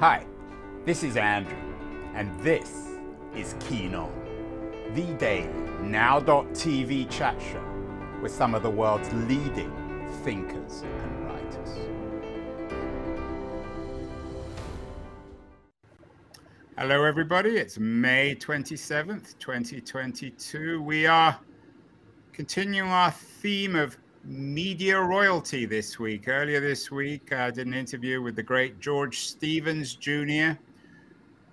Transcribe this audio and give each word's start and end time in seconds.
Hi, 0.00 0.24
this 0.86 1.02
is 1.02 1.18
Andrew, 1.18 1.58
and 2.14 2.34
this 2.40 2.88
is 3.36 3.54
Keen 3.60 3.94
On, 3.94 4.10
the 4.94 5.12
daily 5.18 5.50
now.tv 5.82 7.10
chat 7.10 7.38
show 7.38 7.62
with 8.22 8.32
some 8.32 8.54
of 8.54 8.62
the 8.62 8.70
world's 8.70 9.12
leading 9.12 9.70
thinkers 10.24 10.84
and 11.02 11.26
writers. 11.26 11.78
Hello, 16.78 17.04
everybody. 17.04 17.58
It's 17.58 17.78
May 17.78 18.34
27th, 18.34 19.38
2022. 19.38 20.80
We 20.80 21.04
are 21.04 21.38
continuing 22.32 22.88
our 22.88 23.10
theme 23.10 23.76
of 23.76 23.98
media 24.24 25.00
royalty 25.00 25.64
this 25.64 25.98
week. 25.98 26.28
Earlier 26.28 26.60
this 26.60 26.90
week, 26.90 27.32
I 27.32 27.50
did 27.50 27.66
an 27.66 27.74
interview 27.74 28.20
with 28.20 28.36
the 28.36 28.42
great 28.42 28.80
George 28.80 29.20
Stevens 29.20 29.94
Jr., 29.94 30.52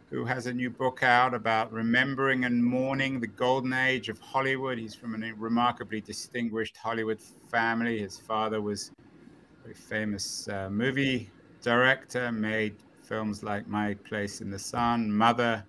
who 0.09 0.23
has 0.25 0.47
a 0.47 0.53
new 0.53 0.69
book 0.69 1.03
out 1.03 1.33
about 1.33 1.71
remembering 1.71 2.45
and 2.45 2.63
mourning 2.63 3.19
the 3.19 3.27
golden 3.27 3.73
age 3.73 4.09
of 4.09 4.19
Hollywood. 4.19 4.77
He's 4.77 4.95
from 4.95 5.21
a 5.21 5.31
remarkably 5.33 6.01
distinguished 6.01 6.77
Hollywood 6.77 7.19
family. 7.51 7.99
His 7.99 8.17
father 8.17 8.61
was 8.61 8.91
a 8.99 9.63
very 9.63 9.75
famous 9.75 10.47
uh, 10.47 10.69
movie 10.69 11.29
director, 11.61 12.31
made 12.31 12.75
films 13.03 13.43
like 13.43 13.67
My 13.67 13.95
Place 13.95 14.41
in 14.41 14.49
the 14.49 14.59
Sun. 14.59 15.11
Mother 15.11 15.65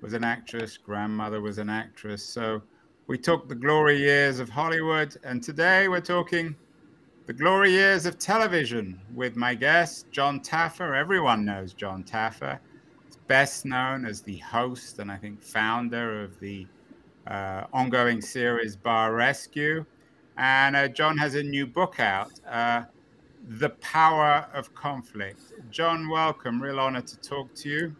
was 0.00 0.12
an 0.12 0.24
actress, 0.24 0.76
grandmother 0.76 1.40
was 1.40 1.58
an 1.58 1.68
actress. 1.68 2.24
So 2.24 2.62
we 3.06 3.16
took 3.16 3.48
the 3.48 3.54
glory 3.54 3.98
years 3.98 4.40
of 4.40 4.48
Hollywood, 4.48 5.16
and 5.22 5.42
today 5.42 5.86
we're 5.86 6.00
talking 6.00 6.56
the 7.26 7.32
glory 7.32 7.70
years 7.70 8.04
of 8.04 8.18
television 8.18 9.00
with 9.14 9.36
my 9.36 9.54
guest, 9.54 10.06
John 10.10 10.40
Taffer. 10.40 10.96
Everyone 10.96 11.44
knows 11.44 11.72
John 11.72 12.02
Taffer. 12.02 12.58
He's 13.06 13.16
best 13.28 13.64
known 13.64 14.04
as 14.04 14.22
the 14.22 14.38
host 14.38 14.98
and 14.98 15.10
I 15.10 15.16
think 15.16 15.40
founder 15.40 16.24
of 16.24 16.38
the 16.40 16.66
uh, 17.28 17.64
ongoing 17.72 18.20
series 18.20 18.74
Bar 18.74 19.14
Rescue. 19.14 19.84
And 20.36 20.74
uh, 20.74 20.88
John 20.88 21.16
has 21.18 21.36
a 21.36 21.42
new 21.42 21.66
book 21.66 22.00
out, 22.00 22.32
uh, 22.48 22.82
The 23.58 23.70
Power 23.70 24.48
of 24.52 24.74
Conflict. 24.74 25.52
John, 25.70 26.08
welcome. 26.08 26.60
Real 26.60 26.80
honor 26.80 27.02
to 27.02 27.16
talk 27.18 27.54
to 27.54 27.68
you. 27.68 27.96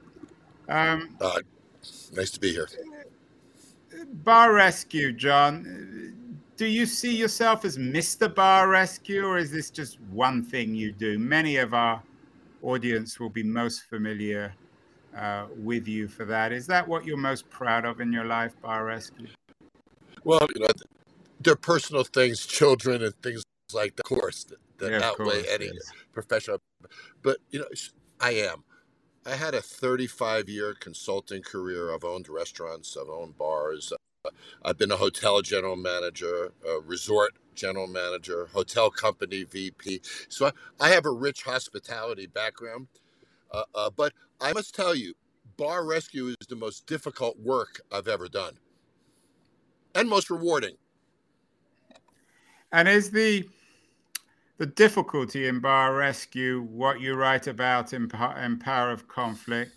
Um, 0.68 1.16
uh, 1.20 1.40
nice 2.12 2.30
to 2.32 2.40
be 2.40 2.52
here. 2.52 2.68
Bar 4.04 4.52
Rescue, 4.52 5.12
John. 5.12 6.14
Do 6.56 6.66
you 6.66 6.86
see 6.86 7.14
yourself 7.14 7.64
as 7.64 7.76
Mr. 7.76 8.34
Bar 8.34 8.68
Rescue, 8.68 9.24
or 9.24 9.38
is 9.38 9.50
this 9.50 9.70
just 9.70 10.00
one 10.10 10.42
thing 10.42 10.74
you 10.74 10.92
do? 10.92 11.18
Many 11.18 11.56
of 11.58 11.74
our 11.74 12.02
audience 12.62 13.20
will 13.20 13.28
be 13.28 13.42
most 13.42 13.84
familiar 13.84 14.54
uh, 15.16 15.46
with 15.58 15.86
you 15.86 16.08
for 16.08 16.24
that. 16.24 16.52
Is 16.52 16.66
that 16.66 16.86
what 16.86 17.04
you're 17.04 17.16
most 17.16 17.48
proud 17.50 17.84
of 17.84 18.00
in 18.00 18.12
your 18.12 18.24
life, 18.24 18.52
Bar 18.62 18.86
Rescue? 18.86 19.28
Well, 20.24 20.46
you 20.54 20.62
know, 20.62 20.68
they're 21.40 21.56
personal 21.56 22.04
things, 22.04 22.46
children 22.46 23.02
and 23.02 23.14
things 23.22 23.42
like 23.72 23.96
that, 23.96 24.10
of 24.10 24.18
course, 24.18 24.44
that, 24.44 24.58
that 24.78 24.90
yeah, 24.92 25.06
outweigh 25.06 25.42
course, 25.42 25.46
any 25.50 25.66
yes. 25.66 25.92
professional. 26.12 26.60
But, 27.22 27.38
you 27.50 27.60
know, 27.60 27.66
I 28.20 28.30
am. 28.32 28.64
I 29.26 29.34
had 29.34 29.54
a 29.54 29.60
35 29.60 30.48
year 30.48 30.74
consulting 30.78 31.42
career. 31.42 31.92
I've 31.92 32.04
owned 32.04 32.28
restaurants, 32.28 32.96
I've 32.96 33.08
owned 33.08 33.36
bars. 33.36 33.92
Uh, 33.92 34.30
I've 34.64 34.78
been 34.78 34.92
a 34.92 34.96
hotel 34.96 35.42
general 35.42 35.74
manager, 35.74 36.52
a 36.66 36.80
resort 36.80 37.32
general 37.56 37.88
manager, 37.88 38.48
hotel 38.52 38.88
company 38.88 39.42
VP. 39.42 40.00
So 40.28 40.52
I, 40.78 40.90
have 40.90 41.06
a 41.06 41.10
rich 41.10 41.42
hospitality 41.42 42.26
background. 42.26 42.86
Uh, 43.50 43.64
uh, 43.74 43.90
but 43.90 44.12
I 44.40 44.52
must 44.52 44.74
tell 44.74 44.94
you, 44.94 45.14
bar 45.56 45.84
rescue 45.84 46.28
is 46.28 46.46
the 46.48 46.56
most 46.56 46.86
difficult 46.86 47.36
work 47.40 47.80
I've 47.90 48.08
ever 48.08 48.28
done 48.28 48.58
and 49.96 50.08
most 50.08 50.30
rewarding. 50.30 50.76
And 52.72 52.86
is 52.86 53.10
the 53.10 53.48
the 54.58 54.66
difficulty 54.66 55.48
in 55.48 55.60
bar 55.60 55.94
rescue, 55.94 56.62
what 56.62 57.00
you 57.00 57.14
write 57.14 57.46
about 57.46 57.92
in, 57.92 58.10
in 58.42 58.58
Power 58.58 58.90
of 58.90 59.06
Conflict, 59.06 59.72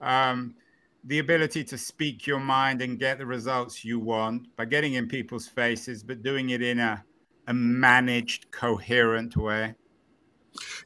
um, 0.00 0.54
the 1.04 1.20
ability 1.20 1.62
to 1.62 1.78
speak 1.78 2.26
your 2.26 2.40
mind 2.40 2.82
and 2.82 2.98
get 2.98 3.18
the 3.18 3.26
results 3.26 3.84
you 3.84 4.00
want 4.00 4.54
by 4.56 4.64
getting 4.64 4.94
in 4.94 5.06
people's 5.06 5.46
faces, 5.46 6.02
but 6.02 6.22
doing 6.22 6.50
it 6.50 6.60
in 6.60 6.80
a, 6.80 7.04
a 7.46 7.54
managed, 7.54 8.50
coherent 8.50 9.36
way. 9.36 9.74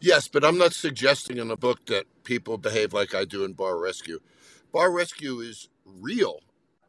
Yes, 0.00 0.28
but 0.28 0.44
I'm 0.44 0.58
not 0.58 0.74
suggesting 0.74 1.38
in 1.38 1.48
the 1.48 1.56
book 1.56 1.86
that 1.86 2.04
people 2.24 2.58
behave 2.58 2.92
like 2.92 3.14
I 3.14 3.24
do 3.24 3.44
in 3.44 3.54
Bar 3.54 3.78
Rescue. 3.78 4.20
Bar 4.72 4.92
Rescue 4.92 5.40
is 5.40 5.68
real, 5.86 6.40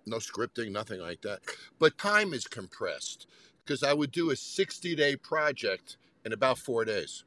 no 0.06 0.18
scripting, 0.18 0.72
nothing 0.72 1.00
like 1.00 1.22
that. 1.22 1.40
But 1.80 1.98
time 1.98 2.34
is 2.34 2.46
compressed 2.46 3.28
because 3.64 3.84
I 3.84 3.94
would 3.94 4.12
do 4.12 4.32
a 4.32 4.36
60 4.36 4.96
day 4.96 5.16
project 5.16 5.98
in 6.26 6.34
about 6.34 6.58
four 6.58 6.86
days. 6.86 7.24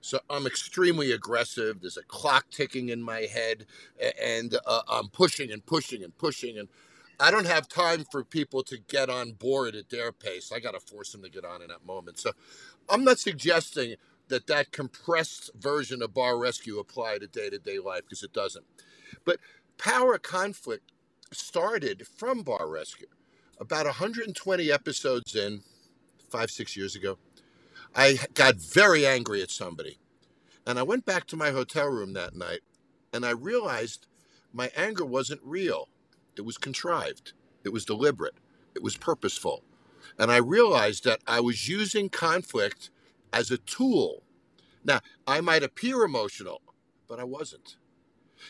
So 0.00 0.20
I'm 0.30 0.46
extremely 0.46 1.10
aggressive. 1.12 1.80
There's 1.80 1.96
a 1.96 2.04
clock 2.04 2.46
ticking 2.50 2.90
in 2.90 3.02
my 3.02 3.22
head, 3.22 3.66
and 4.22 4.56
uh, 4.66 4.82
I'm 4.88 5.08
pushing 5.08 5.50
and 5.50 5.64
pushing 5.64 6.04
and 6.04 6.16
pushing. 6.16 6.58
And 6.58 6.68
I 7.18 7.30
don't 7.30 7.46
have 7.46 7.68
time 7.68 8.04
for 8.10 8.22
people 8.22 8.62
to 8.64 8.78
get 8.78 9.10
on 9.10 9.32
board 9.32 9.74
at 9.74 9.90
their 9.90 10.12
pace. 10.12 10.52
I 10.52 10.60
got 10.60 10.74
to 10.74 10.80
force 10.80 11.12
them 11.12 11.22
to 11.22 11.30
get 11.30 11.44
on 11.44 11.62
in 11.62 11.68
that 11.68 11.84
moment. 11.84 12.18
So 12.18 12.32
I'm 12.88 13.04
not 13.04 13.18
suggesting 13.18 13.96
that 14.28 14.46
that 14.46 14.72
compressed 14.72 15.50
version 15.58 16.02
of 16.02 16.14
bar 16.14 16.38
rescue 16.38 16.78
apply 16.78 17.18
to 17.18 17.26
day 17.26 17.50
to 17.50 17.58
day 17.58 17.78
life 17.78 18.02
because 18.02 18.22
it 18.22 18.32
doesn't. 18.32 18.64
But 19.24 19.38
power 19.78 20.18
conflict 20.18 20.92
started 21.32 22.06
from 22.06 22.42
bar 22.42 22.68
rescue 22.68 23.08
about 23.58 23.86
120 23.86 24.70
episodes 24.70 25.34
in 25.34 25.62
five, 26.30 26.50
six 26.50 26.76
years 26.76 26.94
ago. 26.94 27.18
I 27.94 28.18
got 28.34 28.56
very 28.56 29.06
angry 29.06 29.42
at 29.42 29.50
somebody. 29.50 29.98
And 30.66 30.78
I 30.78 30.82
went 30.82 31.04
back 31.04 31.26
to 31.28 31.36
my 31.36 31.50
hotel 31.50 31.86
room 31.86 32.12
that 32.14 32.34
night 32.34 32.60
and 33.12 33.24
I 33.24 33.30
realized 33.30 34.06
my 34.52 34.70
anger 34.76 35.04
wasn't 35.04 35.40
real. 35.44 35.88
It 36.36 36.44
was 36.44 36.58
contrived, 36.58 37.32
it 37.64 37.70
was 37.72 37.84
deliberate, 37.84 38.36
it 38.74 38.82
was 38.82 38.96
purposeful. 38.96 39.62
And 40.18 40.30
I 40.30 40.36
realized 40.36 41.04
that 41.04 41.20
I 41.26 41.40
was 41.40 41.68
using 41.68 42.08
conflict 42.08 42.90
as 43.32 43.50
a 43.50 43.58
tool. 43.58 44.22
Now, 44.84 45.00
I 45.26 45.40
might 45.40 45.62
appear 45.62 46.02
emotional, 46.02 46.62
but 47.08 47.18
I 47.18 47.24
wasn't. 47.24 47.76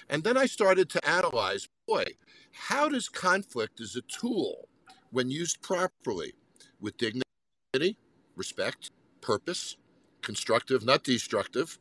And 0.09 0.25
then 0.25 0.37
I 0.37 0.47
started 0.47 0.89
to 0.91 1.09
analyze 1.09 1.69
boy, 1.87 2.05
how 2.53 2.89
does 2.89 3.09
conflict 3.09 3.81
as 3.81 3.95
a 3.95 4.03
tool, 4.03 4.69
when 5.11 5.31
used 5.31 5.63
properly, 5.63 6.35
with 6.81 6.97
dignity, 6.97 7.97
respect, 8.35 8.91
purpose, 9.27 9.77
constructive, 10.23 10.85
not 10.85 11.03
destructive. 11.03 11.79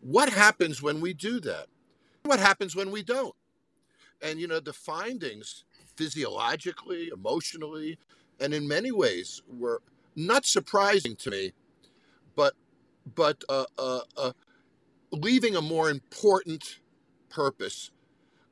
What 0.00 0.30
happens 0.30 0.82
when 0.82 1.00
we 1.00 1.14
do 1.14 1.38
that? 1.40 1.66
What 2.24 2.40
happens 2.40 2.74
when 2.74 2.90
we 2.90 3.02
don't? 3.02 3.34
And, 4.20 4.40
you 4.40 4.48
know, 4.48 4.60
the 4.60 4.72
findings 4.72 5.64
physiologically, 5.96 7.10
emotionally, 7.14 7.98
and 8.40 8.52
in 8.52 8.66
many 8.66 8.90
ways 8.90 9.42
were 9.48 9.80
not 10.16 10.44
surprising 10.44 11.14
to 11.16 11.30
me, 11.30 11.52
but, 12.34 12.54
but 13.14 13.44
uh, 13.48 13.66
uh, 13.78 14.00
uh, 14.16 14.32
leaving 15.12 15.54
a 15.54 15.62
more 15.62 15.88
important 15.88 16.80
purpose 17.28 17.90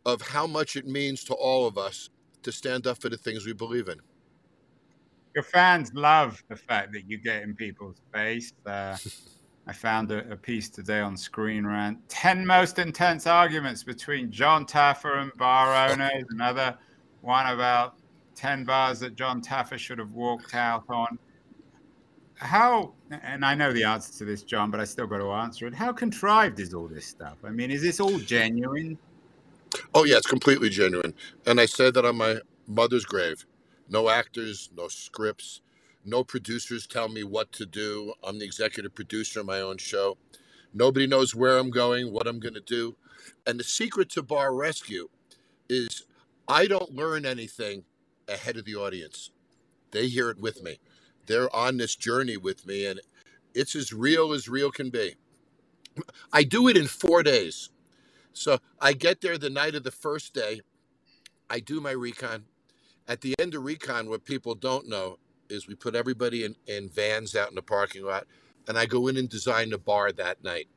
of 0.06 0.22
how 0.22 0.46
much 0.46 0.76
it 0.76 0.86
means 0.86 1.24
to 1.24 1.34
all 1.34 1.66
of 1.66 1.76
us 1.76 2.10
to 2.42 2.52
stand 2.52 2.86
up 2.86 2.98
for 2.98 3.08
the 3.08 3.16
things 3.16 3.44
we 3.44 3.52
believe 3.52 3.88
in 3.88 4.00
your 5.34 5.44
fans 5.44 5.92
love 5.94 6.42
the 6.48 6.56
fact 6.56 6.92
that 6.92 7.02
you 7.08 7.18
get 7.18 7.42
in 7.42 7.54
people's 7.54 8.00
face. 8.12 8.52
Uh, 8.64 8.96
I 9.66 9.72
found 9.72 10.12
a, 10.12 10.30
a, 10.30 10.36
piece 10.36 10.68
today 10.68 11.00
on 11.00 11.16
Screen 11.16 11.66
Rant 11.66 11.98
10 12.08 12.46
most 12.46 12.78
intense 12.78 13.26
arguments 13.26 13.82
between 13.82 14.30
John 14.30 14.66
Taffer 14.66 15.22
and 15.22 15.32
bar 15.36 15.90
owners. 15.90 16.24
Another 16.30 16.76
one 17.22 17.46
about 17.46 17.96
10 18.36 18.64
bars 18.64 19.00
that 19.00 19.16
John 19.16 19.40
Taffer 19.40 19.78
should 19.78 19.98
have 19.98 20.12
walked 20.12 20.54
out 20.54 20.84
on. 20.88 21.18
How, 22.36 22.92
and 23.10 23.44
I 23.44 23.54
know 23.54 23.72
the 23.72 23.84
answer 23.84 24.12
to 24.18 24.24
this, 24.24 24.42
John, 24.42 24.70
but 24.70 24.80
I 24.80 24.84
still 24.84 25.06
got 25.06 25.18
to 25.18 25.30
answer 25.32 25.66
it. 25.66 25.74
How 25.74 25.92
contrived 25.92 26.60
is 26.60 26.74
all 26.74 26.88
this 26.88 27.06
stuff? 27.06 27.38
I 27.44 27.50
mean, 27.50 27.70
is 27.70 27.80
this 27.80 28.00
all 28.00 28.18
genuine? 28.18 28.98
Oh, 29.94 30.04
yeah, 30.04 30.16
it's 30.16 30.26
completely 30.26 30.68
genuine. 30.68 31.14
And 31.46 31.60
I 31.60 31.66
said 31.66 31.94
that 31.94 32.04
on 32.04 32.16
my 32.16 32.40
mother's 32.66 33.04
grave. 33.04 33.46
No 33.88 34.08
actors, 34.08 34.70
no 34.76 34.88
scripts, 34.88 35.60
no 36.04 36.24
producers 36.24 36.86
tell 36.86 37.08
me 37.08 37.24
what 37.24 37.52
to 37.52 37.66
do. 37.66 38.14
I'm 38.22 38.38
the 38.38 38.44
executive 38.44 38.94
producer 38.94 39.40
of 39.40 39.46
my 39.46 39.60
own 39.60 39.78
show. 39.78 40.18
Nobody 40.72 41.06
knows 41.06 41.34
where 41.34 41.58
I'm 41.58 41.70
going, 41.70 42.12
what 42.12 42.26
I'm 42.26 42.40
going 42.40 42.54
to 42.54 42.60
do. 42.60 42.96
And 43.46 43.58
the 43.58 43.64
secret 43.64 44.10
to 44.10 44.22
Bar 44.22 44.54
Rescue 44.54 45.08
is 45.68 46.04
I 46.48 46.66
don't 46.66 46.94
learn 46.94 47.24
anything 47.24 47.84
ahead 48.28 48.56
of 48.56 48.64
the 48.64 48.74
audience. 48.76 49.30
They 49.92 50.08
hear 50.08 50.30
it 50.30 50.40
with 50.40 50.62
me. 50.62 50.78
They're 51.26 51.54
on 51.54 51.76
this 51.78 51.96
journey 51.96 52.36
with 52.36 52.66
me, 52.66 52.86
and 52.86 53.00
it's 53.54 53.76
as 53.76 53.92
real 53.92 54.32
as 54.32 54.48
real 54.48 54.70
can 54.70 54.90
be. 54.90 55.14
I 56.32 56.42
do 56.44 56.68
it 56.68 56.76
in 56.76 56.86
four 56.86 57.22
days. 57.22 57.70
So 58.32 58.58
I 58.80 58.92
get 58.92 59.20
there 59.20 59.38
the 59.38 59.50
night 59.50 59.74
of 59.74 59.84
the 59.84 59.90
first 59.90 60.34
day. 60.34 60.60
I 61.48 61.60
do 61.60 61.80
my 61.80 61.92
recon. 61.92 62.44
At 63.06 63.20
the 63.20 63.34
end 63.38 63.54
of 63.54 63.64
recon, 63.64 64.08
what 64.08 64.24
people 64.24 64.54
don't 64.54 64.88
know 64.88 65.18
is 65.50 65.68
we 65.68 65.74
put 65.74 65.94
everybody 65.94 66.42
in, 66.42 66.56
in 66.66 66.88
vans 66.88 67.36
out 67.36 67.50
in 67.50 67.54
the 67.54 67.62
parking 67.62 68.02
lot, 68.02 68.26
and 68.66 68.78
I 68.78 68.86
go 68.86 69.08
in 69.08 69.18
and 69.18 69.28
design 69.28 69.70
the 69.70 69.78
bar 69.78 70.10
that 70.12 70.42
night. 70.42 70.68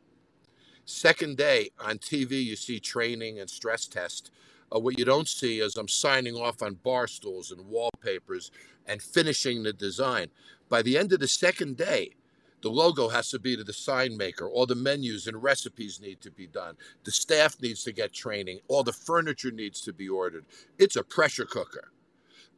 Second 0.83 1.37
day 1.37 1.69
on 1.79 1.99
TV, 1.99 2.43
you 2.43 2.57
see 2.57 2.79
training 2.81 3.39
and 3.39 3.49
stress 3.49 3.87
test. 3.87 4.29
Uh, 4.73 4.79
what 4.79 4.99
you 4.99 5.05
don't 5.05 5.29
see 5.29 5.61
is 5.61 5.77
I'm 5.77 5.87
signing 5.87 6.35
off 6.35 6.61
on 6.61 6.75
bar 6.75 7.07
stools 7.07 7.51
and 7.51 7.65
wallpapers 7.69 8.51
and 8.85 9.01
finishing 9.01 9.63
the 9.63 9.71
design. 9.71 10.27
By 10.67 10.81
the 10.81 10.97
end 10.97 11.13
of 11.13 11.21
the 11.21 11.29
second 11.29 11.77
day, 11.77 12.11
the 12.61 12.69
logo 12.69 13.07
has 13.07 13.29
to 13.29 13.39
be 13.39 13.55
to 13.55 13.63
the 13.63 13.71
sign 13.71 14.17
maker. 14.17 14.49
All 14.49 14.65
the 14.65 14.75
menus 14.75 15.27
and 15.27 15.41
recipes 15.41 16.01
need 16.01 16.19
to 16.21 16.31
be 16.31 16.47
done. 16.47 16.75
The 17.05 17.11
staff 17.11 17.61
needs 17.61 17.83
to 17.85 17.93
get 17.93 18.11
training. 18.11 18.59
All 18.67 18.83
the 18.83 18.91
furniture 18.91 19.51
needs 19.51 19.79
to 19.81 19.93
be 19.93 20.09
ordered. 20.09 20.45
It's 20.77 20.97
a 20.97 21.03
pressure 21.03 21.45
cooker. 21.45 21.91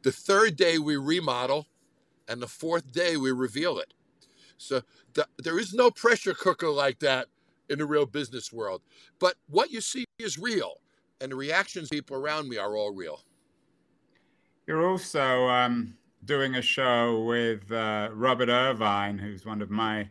The 0.02 0.12
third 0.12 0.56
day 0.56 0.78
we 0.78 0.96
remodel, 0.96 1.66
and 2.26 2.40
the 2.40 2.46
fourth 2.46 2.92
day 2.92 3.16
we 3.16 3.32
reveal 3.32 3.78
it. 3.78 3.92
So 4.56 4.82
the, 5.14 5.26
there 5.38 5.58
is 5.58 5.74
no 5.74 5.90
pressure 5.90 6.34
cooker 6.34 6.70
like 6.70 7.00
that 7.00 7.28
in 7.68 7.78
the 7.78 7.86
real 7.86 8.06
business 8.06 8.52
world. 8.52 8.82
But 9.18 9.34
what 9.48 9.70
you 9.70 9.80
see 9.80 10.04
is 10.18 10.38
real, 10.38 10.80
and 11.20 11.32
the 11.32 11.36
reactions 11.36 11.88
people 11.88 12.16
around 12.16 12.48
me 12.48 12.56
are 12.58 12.76
all 12.76 12.94
real. 12.94 13.20
You're 14.66 14.86
also 14.86 15.48
um, 15.48 15.94
doing 16.24 16.54
a 16.56 16.62
show 16.62 17.24
with 17.24 17.70
uh, 17.72 18.10
Robert 18.12 18.48
Irvine, 18.48 19.18
who's 19.18 19.44
one 19.44 19.62
of 19.62 19.70
my 19.70 20.08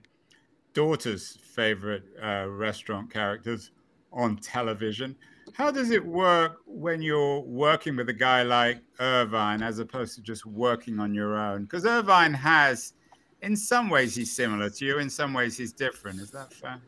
daughter's 0.74 1.38
favorite 1.44 2.04
uh, 2.22 2.48
restaurant 2.48 3.12
characters 3.12 3.72
on 4.12 4.38
television. 4.38 5.16
How 5.54 5.72
does 5.72 5.92
it 5.92 6.06
work 6.06 6.60
when 6.66 7.02
you're 7.02 7.42
working 7.42 7.96
with 7.96 8.10
a 8.10 8.14
guy 8.14 8.44
like 8.44 8.82
Irvine 9.00 9.62
as 9.62 9.80
opposed 9.80 10.16
to 10.16 10.22
just 10.22 10.46
working 10.46 11.00
on 11.00 11.14
your 11.14 11.38
own? 11.38 11.64
Because 11.64 11.86
Irvine 11.86 12.34
has, 12.34 12.94
in 13.42 13.56
some 13.56 13.90
ways, 13.90 14.16
he's 14.16 14.36
similar 14.36 14.70
to 14.70 14.86
you, 14.86 15.00
in 15.00 15.10
some 15.10 15.34
ways, 15.34 15.58
he's 15.58 15.74
different. 15.74 16.20
Is 16.20 16.32
that 16.32 16.54
fair? 16.54 16.82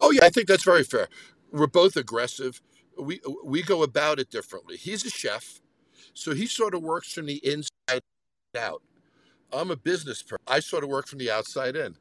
Oh, 0.00 0.10
yeah, 0.10 0.24
I 0.24 0.30
think 0.30 0.48
that's 0.48 0.64
very 0.64 0.82
fair. 0.82 1.08
We're 1.52 1.66
both 1.66 1.96
aggressive. 1.96 2.60
We, 2.98 3.20
we 3.44 3.62
go 3.62 3.82
about 3.82 4.18
it 4.18 4.30
differently. 4.30 4.76
He's 4.76 5.04
a 5.04 5.10
chef, 5.10 5.60
so 6.14 6.34
he 6.34 6.46
sort 6.46 6.74
of 6.74 6.82
works 6.82 7.12
from 7.12 7.26
the 7.26 7.40
inside 7.44 8.02
out. 8.58 8.82
I'm 9.52 9.70
a 9.70 9.76
business 9.76 10.22
person. 10.22 10.42
I 10.46 10.60
sort 10.60 10.84
of 10.84 10.90
work 10.90 11.06
from 11.06 11.20
the 11.20 11.30
outside 11.30 11.76
in, 11.76 11.96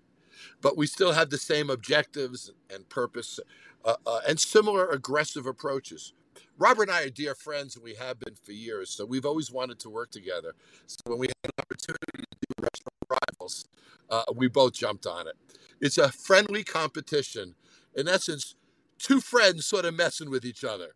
but 0.62 0.76
we 0.76 0.88
still 0.88 1.14
have 1.14 1.30
the 1.30 1.38
same 1.38 1.70
objectives 1.70 2.52
and 2.74 2.90
purpose 2.90 3.40
uh, 3.88 3.96
uh, 4.06 4.20
and 4.28 4.40
similar 4.40 4.90
aggressive 4.90 5.48
approaches. 5.48 6.14
Robert 6.60 6.90
and 6.90 6.92
I 6.92 7.04
are 7.04 7.10
dear 7.10 7.34
friends, 7.34 7.76
and 7.76 7.84
we 7.84 7.96
have 7.96 8.20
been 8.20 8.36
for 8.36 8.52
years. 8.52 8.90
So 8.90 9.06
we've 9.06 9.26
always 9.26 9.50
wanted 9.52 9.80
to 9.80 9.90
work 9.90 10.12
together. 10.12 10.54
So 10.86 10.98
when 11.06 11.20
we 11.20 11.28
had 11.28 11.36
an 11.46 11.52
opportunity 11.60 12.06
to 12.18 12.38
do 12.42 12.64
restaurant 12.64 13.22
rivals, 13.30 13.66
uh, 14.10 14.24
we 14.36 14.50
both 14.50 14.74
jumped 14.74 15.08
on 15.08 15.28
it. 15.28 15.36
It's 15.80 15.98
a 15.98 16.12
friendly 16.12 16.64
competition. 16.64 17.56
In 17.96 18.08
essence, 18.08 18.56
two 19.00 19.22
friends 19.22 19.66
sort 19.66 19.86
of 19.86 19.96
messing 19.96 20.30
with 20.30 20.46
each 20.46 20.64
other, 20.64 20.90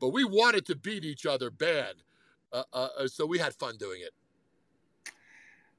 but 0.00 0.08
we 0.08 0.24
wanted 0.24 0.64
to 0.66 0.76
beat 0.76 1.04
each 1.04 1.26
other 1.26 1.50
bad. 1.50 1.96
Uh, 2.52 2.62
uh, 2.72 3.06
so 3.08 3.26
we 3.26 3.38
had 3.38 3.54
fun 3.54 3.76
doing 3.76 4.00
it. 4.00 4.12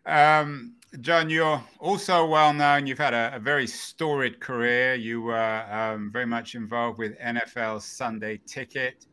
Um, 0.10 0.74
John, 1.02 1.30
you're 1.30 1.64
also 1.80 2.26
well 2.26 2.52
known. 2.52 2.88
You've 2.88 2.98
had 2.98 3.14
a, 3.14 3.36
a 3.36 3.40
very 3.40 3.68
storied 3.68 4.40
career. 4.40 4.96
You 4.96 5.22
were 5.22 5.66
um, 5.72 6.12
very 6.12 6.26
much 6.26 6.56
involved 6.56 6.98
with 6.98 7.18
NFL 7.20 7.84
Sunday 7.84 8.42
Ticket. 8.48 9.06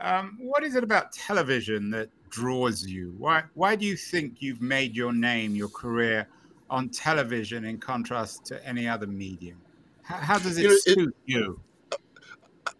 Um, 0.00 0.38
what 0.40 0.64
is 0.64 0.74
it 0.74 0.82
about 0.82 1.12
television 1.12 1.90
that 1.90 2.08
draws 2.30 2.86
you? 2.86 3.14
Why, 3.18 3.42
why 3.52 3.76
do 3.76 3.84
you 3.84 3.94
think 3.94 4.40
you've 4.40 4.62
made 4.62 4.96
your 4.96 5.12
name, 5.12 5.54
your 5.54 5.68
career 5.68 6.26
on 6.70 6.88
television 6.88 7.66
in 7.66 7.76
contrast 7.78 8.46
to 8.46 8.66
any 8.66 8.88
other 8.88 9.06
medium? 9.06 9.60
How, 10.02 10.16
how 10.16 10.38
does 10.38 10.56
it, 10.56 10.62
you 10.62 10.68
know, 10.68 10.76
suit 10.76 11.08
it, 11.08 11.14
you? 11.26 11.60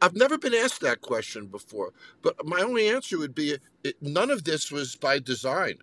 I've 0.00 0.16
never 0.16 0.38
been 0.38 0.54
asked 0.54 0.80
that 0.80 1.02
question 1.02 1.46
before, 1.46 1.92
but 2.22 2.34
my 2.46 2.62
only 2.62 2.88
answer 2.88 3.18
would 3.18 3.34
be 3.34 3.58
it, 3.84 3.96
none 4.00 4.30
of 4.30 4.42
this 4.42 4.72
was 4.72 4.96
by 4.96 5.18
design 5.18 5.74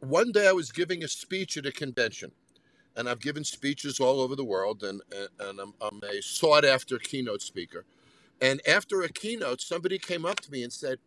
one 0.00 0.32
day 0.32 0.48
I 0.48 0.52
was 0.52 0.72
giving 0.72 1.02
a 1.02 1.08
speech 1.08 1.56
at 1.56 1.66
a 1.66 1.72
convention, 1.72 2.32
and 2.96 3.08
I've 3.08 3.20
given 3.20 3.44
speeches 3.44 4.00
all 4.00 4.20
over 4.20 4.36
the 4.36 4.44
world, 4.44 4.82
and, 4.82 5.00
and, 5.40 5.60
I'm, 5.60 5.74
I'm 5.80 6.00
a 6.04 6.20
sought 6.22 6.64
after 6.64 6.98
keynote 6.98 7.42
speaker. 7.42 7.84
And 8.40 8.60
after 8.66 9.02
a 9.02 9.08
keynote, 9.08 9.60
somebody 9.60 9.98
came 9.98 10.24
up 10.26 10.40
to 10.40 10.50
me 10.50 10.62
and 10.62 10.72
said, 10.72 10.98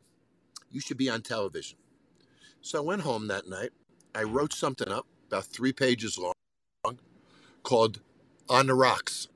You 0.72 0.82
should 0.82 0.98
be 0.98 1.10
on 1.10 1.22
television. 1.22 1.78
So 2.62 2.80
I 2.80 2.82
went 2.82 3.02
home 3.02 3.28
that 3.28 3.48
night. 3.48 3.72
I 4.16 4.24
wrote 4.24 4.54
something 4.54 4.90
up, 4.90 5.06
about 5.28 5.46
three 5.46 5.74
pages 5.74 6.18
long, 6.18 7.00
called 7.64 8.00
On 8.50 8.68
the 8.68 8.74
Rocks. 8.74 9.28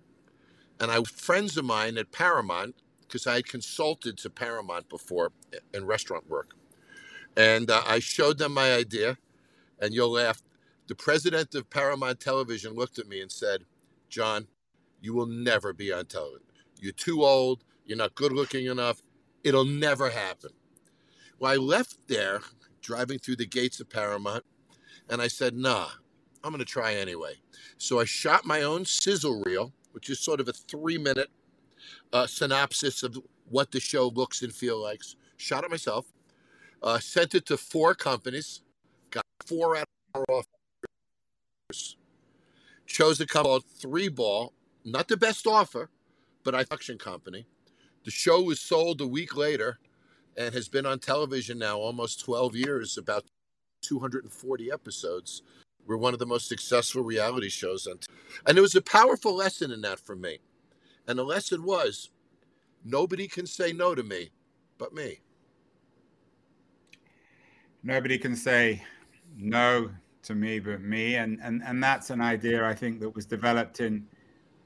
And 0.80 0.90
I 0.90 1.04
friends 1.04 1.58
of 1.58 1.66
mine 1.66 1.98
at 1.98 2.12
Paramount, 2.12 2.76
because 3.02 3.28
I 3.28 3.36
had 3.36 3.48
consulted 3.48 4.18
to 4.20 4.30
Paramount 4.30 4.90
before 4.90 5.32
in 5.74 5.86
restaurant 5.86 6.30
work. 6.30 6.56
And 7.38 7.70
uh, 7.70 7.84
I 7.86 8.00
showed 8.00 8.38
them 8.38 8.54
my 8.54 8.74
idea 8.74 9.18
and 9.82 9.94
you'll 9.94 10.12
laugh. 10.12 10.42
The 10.88 10.96
president 10.96 11.56
of 11.56 11.70
Paramount 11.70 12.20
Television 12.20 12.74
looked 12.74 13.00
at 13.00 13.08
me 13.08 13.22
and 13.22 13.32
said, 13.32 13.66
John, 14.10 14.48
you 15.02 15.14
will 15.14 15.26
never 15.26 15.74
be 15.74 15.92
on 15.92 16.06
television. 16.06 16.46
You're 16.80 16.94
too 16.94 17.24
old. 17.24 17.64
You're 17.86 17.98
not 17.98 18.16
good 18.16 18.32
looking 18.32 18.68
enough. 18.68 19.02
It'll 19.44 19.66
never 19.66 20.10
happen. 20.10 20.52
Well, 21.40 21.52
I 21.52 21.56
left 21.56 21.98
there 22.08 22.42
driving 22.82 23.20
through 23.20 23.38
the 23.38 23.46
gates 23.46 23.80
of 23.80 23.90
Paramount 23.90 24.44
and 25.10 25.22
I 25.22 25.28
said, 25.28 25.56
nah, 25.56 25.88
I'm 26.44 26.52
going 26.52 26.60
to 26.60 26.66
try 26.66 26.94
anyway. 26.94 27.34
So 27.78 28.00
I 28.00 28.06
shot 28.06 28.46
my 28.46 28.62
own 28.62 28.86
sizzle 28.86 29.42
reel, 29.44 29.74
which 29.92 30.10
is 30.10 30.20
sort 30.20 30.40
of 30.40 30.48
a 30.48 30.54
three 30.54 30.98
minute 30.98 31.30
uh, 32.14 32.28
synopsis 32.28 33.04
of 33.04 33.18
what 33.50 33.72
the 33.72 33.80
show 33.80 34.08
looks 34.08 34.42
and 34.42 34.54
feels 34.54 34.84
like. 34.84 35.02
Shot 35.38 35.64
it 35.64 35.72
myself, 35.72 36.06
uh, 36.84 37.00
sent 37.00 37.34
it 37.34 37.46
to 37.48 37.58
four 37.58 37.96
companies 37.96 38.62
four 39.46 39.76
out 39.76 39.88
of 40.14 40.24
our 40.30 40.44
offers. 41.70 41.98
Chose 42.86 43.20
company 43.20 43.30
called 43.30 43.64
Three 43.66 44.10
Ball, 44.10 44.54
not 44.84 45.08
the 45.08 45.18
best 45.18 45.48
offer, 45.48 45.90
but 46.44 46.56
I 46.56 46.64
production 46.64 46.98
company. 46.98 47.46
The 48.04 48.12
show 48.12 48.42
was 48.42 48.60
sold 48.60 49.00
a 49.02 49.08
week 49.08 49.36
later 49.36 49.80
and 50.36 50.54
has 50.54 50.68
been 50.68 50.86
on 50.86 51.00
television 51.00 51.60
now 51.60 51.78
almost 51.78 52.24
12 52.26 52.56
years, 52.56 52.98
about 52.98 53.26
240 53.84 54.72
episodes. 54.72 55.42
We're 55.86 55.98
one 55.98 56.14
of 56.14 56.20
the 56.20 56.26
most 56.26 56.48
successful 56.48 57.04
reality 57.04 57.50
shows 57.50 57.88
on. 57.88 58.00
T- 58.00 58.08
and 58.46 58.58
it 58.58 58.62
was 58.62 58.76
a 58.76 58.82
powerful 58.82 59.36
lesson 59.36 59.72
in 59.72 59.82
that 59.82 60.00
for 60.00 60.16
me. 60.16 60.40
And 61.08 61.18
the 61.18 61.24
lesson 61.24 61.64
was 61.64 62.10
nobody 62.84 63.28
can 63.28 63.46
say 63.46 63.74
no 63.74 63.96
to 63.96 64.04
me 64.04 64.32
but 64.82 64.96
me. 64.96 65.20
Nobody 67.84 68.18
can 68.18 68.36
say 68.36 68.84
no 69.38 69.90
to 70.24 70.36
me 70.36 70.60
but 70.60 70.82
me. 70.82 71.16
And 71.16 71.40
and 71.42 71.62
and 71.64 71.84
that's 71.84 72.10
an 72.10 72.22
idea 72.22 72.66
i 72.66 72.74
think 72.74 73.00
that 73.00 73.10
was 73.10 73.26
developed 73.26 73.80
in 73.80 74.06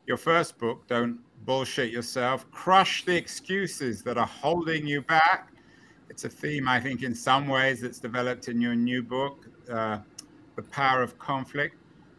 your 0.07 0.17
first 0.17 0.57
book 0.57 0.87
don't 0.87 1.19
bullshit 1.45 1.91
yourself. 1.91 2.49
Crush 2.51 3.05
the 3.05 3.15
excuses 3.15 4.01
that 4.03 4.17
are 4.17 4.25
holding 4.27 4.87
you 4.87 5.01
back. 5.01 5.51
It's 6.09 6.25
a 6.25 6.29
theme 6.29 6.67
i 6.67 6.79
think 6.79 7.03
in 7.03 7.13
some 7.15 7.47
ways 7.47 7.81
that's 7.81 7.99
developed 7.99 8.47
in 8.47 8.61
your 8.61 8.75
new 8.75 9.01
book 9.03 9.47
uh, 9.71 9.99
the 10.55 10.63
power 10.63 11.01
of 11.01 11.17
conflict. 11.19 11.75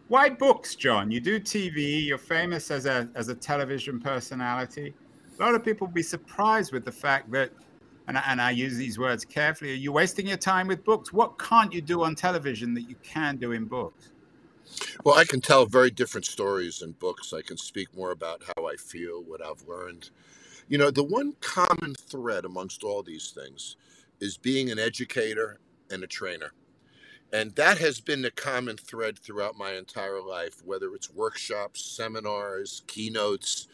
Why 0.09 0.29
books 0.29 0.75
john? 0.75 1.11
You 1.11 1.21
do 1.21 1.41
tv 1.41 2.07
you're 2.07 2.19
famous 2.19 2.71
as 2.71 2.87
a 2.87 3.09
as 3.15 3.29
a 3.29 3.35
television 3.35 4.01
personality. 4.01 4.95
A 5.39 5.43
lot 5.43 5.55
of 5.55 5.65
people 5.65 5.87
be 5.87 6.03
surprised 6.03 6.73
with 6.73 6.85
the 6.85 6.93
fact 6.93 7.31
that 7.33 7.51
and 8.09 8.19
I, 8.19 8.23
and 8.29 8.41
I 8.41 8.51
use 8.51 8.77
these 8.77 8.99
words 8.99 9.25
carefully. 9.25 9.73
Are 9.73 9.75
you 9.75 9.93
wasting 9.93 10.27
your 10.27 10.37
time 10.37 10.69
with 10.69 10.85
books? 10.85 11.13
What 11.13 11.39
can't 11.39 11.73
you 11.73 11.81
do 11.81 12.03
on 12.03 12.15
television 12.15 12.75
that 12.75 12.89
you 12.89 12.97
can 13.03 13.37
do 13.37 13.53
in 13.53 13.65
books? 13.65 14.11
Well, 15.05 15.17
I 15.17 15.25
can 15.25 15.41
tell 15.41 15.67
very 15.67 15.91
different 15.91 16.27
stories 16.27 16.83
in 16.83 16.93
books. 16.93 17.33
I 17.33 17.43
can 17.43 17.57
speak 17.57 17.95
more 17.97 18.11
about 18.11 18.43
how 18.57 18.67
I 18.67 18.77
feel, 18.77 19.23
what 19.23 19.45
I've 19.45 19.67
learned. 19.67 20.11
You 20.69 20.79
know, 20.79 20.91
the 20.91 21.05
one 21.05 21.35
common 21.41 21.95
thread 21.95 22.45
amongst 22.45 22.83
all 22.83 23.03
these 23.03 23.31
things 23.31 23.77
is 24.21 24.37
being 24.37 24.71
an 24.71 24.79
educator 24.79 25.61
and 25.91 26.03
a 26.03 26.09
trainer. 26.09 26.53
And 27.33 27.55
that 27.57 27.79
has 27.79 28.01
been 28.01 28.23
the 28.23 28.31
common 28.31 28.77
thread 28.77 29.19
throughout 29.19 29.57
my 29.57 29.73
entire 29.73 30.23
life, 30.23 30.63
whether 30.65 30.95
it's 30.95 31.13
workshops, 31.13 31.85
seminars, 31.85 32.83
keynotes, 32.87 33.69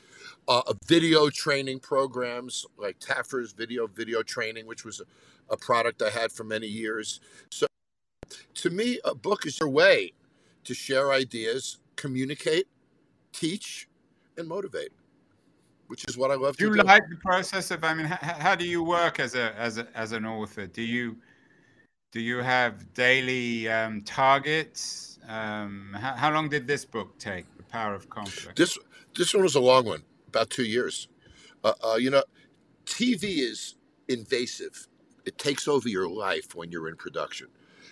uh, 0.49 0.75
video 0.87 1.31
training 1.31 1.81
programs 1.81 2.67
like 2.79 2.99
Taffer's 2.99 3.53
video 3.53 3.87
video 3.87 4.23
training, 4.23 4.67
which 4.67 4.85
was 4.85 5.01
a, 5.01 5.05
a 5.55 5.57
product 5.57 6.03
I 6.03 6.11
had 6.11 6.33
for 6.33 6.45
many 6.45 6.67
years. 6.67 7.21
So, 7.51 7.67
to 8.55 8.71
me, 8.71 9.01
a 9.05 9.15
book 9.15 9.47
is 9.47 9.59
your 9.61 9.69
way 9.69 10.13
to 10.65 10.75
share 10.75 11.13
ideas, 11.13 11.79
communicate, 11.97 12.67
teach, 13.33 13.89
and 14.37 14.49
motivate. 14.49 14.93
which 15.89 16.05
is 16.09 16.17
what 16.17 16.31
I 16.31 16.37
love 16.37 16.57
to 16.57 16.65
do 16.65 16.71
you 16.71 16.83
do. 16.83 16.87
like 16.87 17.09
the 17.11 17.17
process 17.17 17.71
of? 17.71 17.85
I 17.85 17.95
mean, 17.95 18.07
how, 18.07 18.17
how 18.35 18.55
do 18.55 18.67
you 18.67 18.83
work 18.83 19.21
as 19.21 19.35
a 19.35 19.55
as 19.59 19.79
a, 19.79 19.87
as 19.95 20.13
an 20.13 20.25
author? 20.25 20.67
Do 20.67 20.83
you 20.83 21.17
do 22.13 22.21
you 22.21 22.39
have 22.39 22.95
daily 22.95 23.69
um, 23.69 24.03
targets? 24.03 25.19
Um, 25.29 25.97
how, 25.99 26.15
how 26.15 26.33
long 26.33 26.49
did 26.49 26.67
this 26.67 26.85
book 26.85 27.19
take? 27.19 27.47
The 27.59 27.65
Power 27.65 27.95
of 27.95 28.09
Conflict. 28.09 28.57
This 28.57 28.79
this 29.17 29.35
one 29.35 29.43
was 29.43 29.55
a 29.57 29.61
long 29.61 29.85
one, 29.87 30.03
about 30.33 30.49
two 30.51 30.65
years. 30.65 31.09
Uh, 31.63 31.75
uh, 31.85 31.97
you 31.97 32.11
know, 32.11 32.25
TV 32.87 33.39
is 33.39 33.77
invasive. 34.09 34.89
It 35.27 35.37
takes 35.39 35.69
over 35.69 35.89
your 35.89 36.09
life 36.09 36.55
when 36.55 36.73
you're 36.73 36.89
in 36.89 36.97
production. 36.97 37.49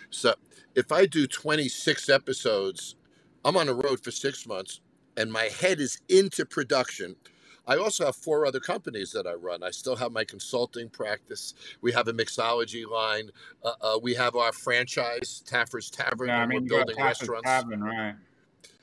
So 0.09 0.33
if 0.75 0.91
I 0.91 1.05
do 1.05 1.27
26 1.27 2.09
episodes, 2.09 2.95
I'm 3.45 3.55
on 3.57 3.67
the 3.67 3.75
road 3.75 4.03
for 4.03 4.11
six 4.11 4.47
months, 4.47 4.81
and 5.17 5.31
my 5.31 5.43
head 5.43 5.79
is 5.79 6.01
into 6.09 6.45
production. 6.45 7.15
I 7.67 7.77
also 7.77 8.05
have 8.05 8.15
four 8.15 8.45
other 8.47 8.59
companies 8.59 9.11
that 9.11 9.27
I 9.27 9.33
run. 9.33 9.61
I 9.63 9.69
still 9.69 9.95
have 9.95 10.11
my 10.11 10.23
consulting 10.25 10.89
practice. 10.89 11.53
We 11.81 11.91
have 11.91 12.07
a 12.07 12.13
mixology 12.13 12.89
line. 12.89 13.29
Uh, 13.63 13.73
uh, 13.81 13.99
we 14.01 14.15
have 14.15 14.35
our 14.35 14.51
franchise, 14.51 15.43
Taffer's 15.45 15.91
Tavern, 15.91 16.27
Yeah, 16.27 16.39
I 16.39 16.41
and 16.41 16.49
mean, 16.49 16.63
we're 16.63 16.79
building 16.79 16.97
restaurants. 16.97 17.45
Tavern, 17.45 17.83
right? 17.83 18.15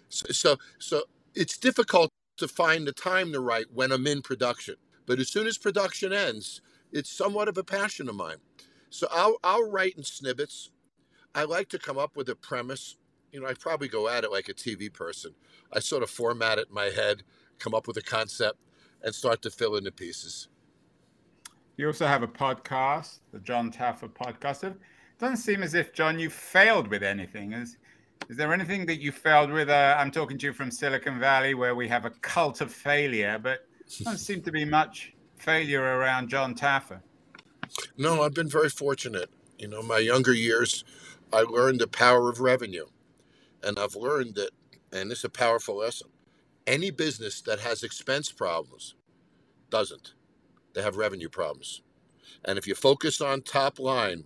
So, 0.09 0.27
so, 0.33 0.57
so 0.79 1.03
it's 1.35 1.59
difficult 1.59 2.11
to 2.39 2.49
find 2.49 2.87
the 2.87 2.93
time 2.93 3.33
to 3.33 3.41
write 3.41 3.67
when 3.73 3.93
I'm 3.93 4.07
in 4.07 4.23
production. 4.23 4.77
But 5.07 5.19
as 5.19 5.29
soon 5.29 5.47
as 5.47 5.59
production 5.59 6.13
ends, 6.13 6.61
it's 6.93 7.11
somewhat 7.11 7.49
of 7.49 7.59
a 7.59 7.65
passion 7.65 8.09
of 8.09 8.15
mine. 8.15 8.39
So 8.91 9.07
I'll, 9.11 9.37
I'll 9.45 9.71
write 9.71 9.97
in 9.97 10.05
snippets. 10.05 10.71
I 11.35 11.45
like 11.45 11.69
to 11.71 11.79
come 11.79 11.99
up 11.99 12.17
with 12.17 12.29
a 12.29 12.35
premise. 12.35 12.97
You 13.33 13.41
know, 13.41 13.47
I 13.47 13.55
probably 13.55 13.89
go 13.89 14.09
at 14.09 14.25
it 14.25 14.33
like 14.33 14.49
a 14.49 14.55
TV 14.55 14.93
person. 14.93 15.35
I 15.73 15.81
sort 15.81 16.03
of 16.03 16.11
format 16.11 16.59
it 16.59 16.69
in 16.69 16.75
my 16.75 16.87
head, 16.87 17.23
come 17.59 17.75
up 17.75 17.87
with 17.87 17.97
a 17.97 18.03
concept, 18.03 18.59
and 19.03 19.15
start 19.15 19.43
to 19.43 19.51
fill 19.51 19.77
in 19.77 19.85
the 19.85 19.93
pieces. 19.93 20.49
You 21.77 21.87
also 21.87 22.07
have 22.07 22.23
a 22.23 22.29
podcast, 22.29 23.19
the 23.33 23.39
John 23.39 23.71
Taffer 23.71 24.09
podcast. 24.09 24.65
It 24.65 24.77
doesn't 25.19 25.37
seem 25.37 25.63
as 25.63 25.75
if, 25.75 25.93
John, 25.93 26.19
you 26.19 26.31
failed 26.31 26.89
with 26.89 27.03
anything. 27.03 27.53
Is, 27.53 27.77
is 28.29 28.37
there 28.37 28.53
anything 28.53 28.87
that 28.87 29.01
you 29.01 29.13
failed 29.13 29.51
with? 29.51 29.69
Uh, 29.69 29.97
I'm 29.99 30.11
talking 30.11 30.39
to 30.39 30.47
you 30.47 30.53
from 30.53 30.71
Silicon 30.71 31.19
Valley, 31.19 31.55
where 31.55 31.75
we 31.75 31.89
have 31.89 32.05
a 32.05 32.11
cult 32.11 32.61
of 32.61 32.73
failure, 32.73 33.39
but 33.43 33.67
doesn't 33.99 34.19
seem 34.19 34.43
to 34.43 34.53
be 34.53 34.65
much 34.65 35.13
failure 35.37 35.83
around 35.83 36.29
John 36.29 36.55
Taffer. 36.55 37.01
No, 37.97 38.23
I've 38.23 38.35
been 38.35 38.49
very 38.49 38.69
fortunate. 38.69 39.31
You 39.59 39.69
know, 39.69 39.83
my 39.83 39.99
younger 39.99 40.33
years, 40.33 40.85
I 41.33 41.43
learned 41.43 41.81
the 41.81 41.89
power 41.89 42.29
of 42.29 42.41
revenue. 42.41 42.87
And 43.63 43.79
I've 43.79 43.97
learned 43.97 44.37
that, 44.37 44.51
and 44.93 45.11
this 45.11 45.19
is 45.19 45.25
a 45.25 45.31
powerful 45.31 45.79
lesson 45.79 46.09
any 46.69 46.91
business 46.91 47.41
that 47.41 47.61
has 47.61 47.83
expense 47.83 48.31
problems 48.31 48.95
doesn't. 49.71 50.13
They 50.75 50.83
have 50.83 50.97
revenue 50.97 51.31
problems. 51.31 51.83
And 52.45 52.59
if 52.59 52.67
you 52.67 52.75
focus 52.75 53.21
on 53.21 53.41
top 53.41 53.79
line, 53.79 54.25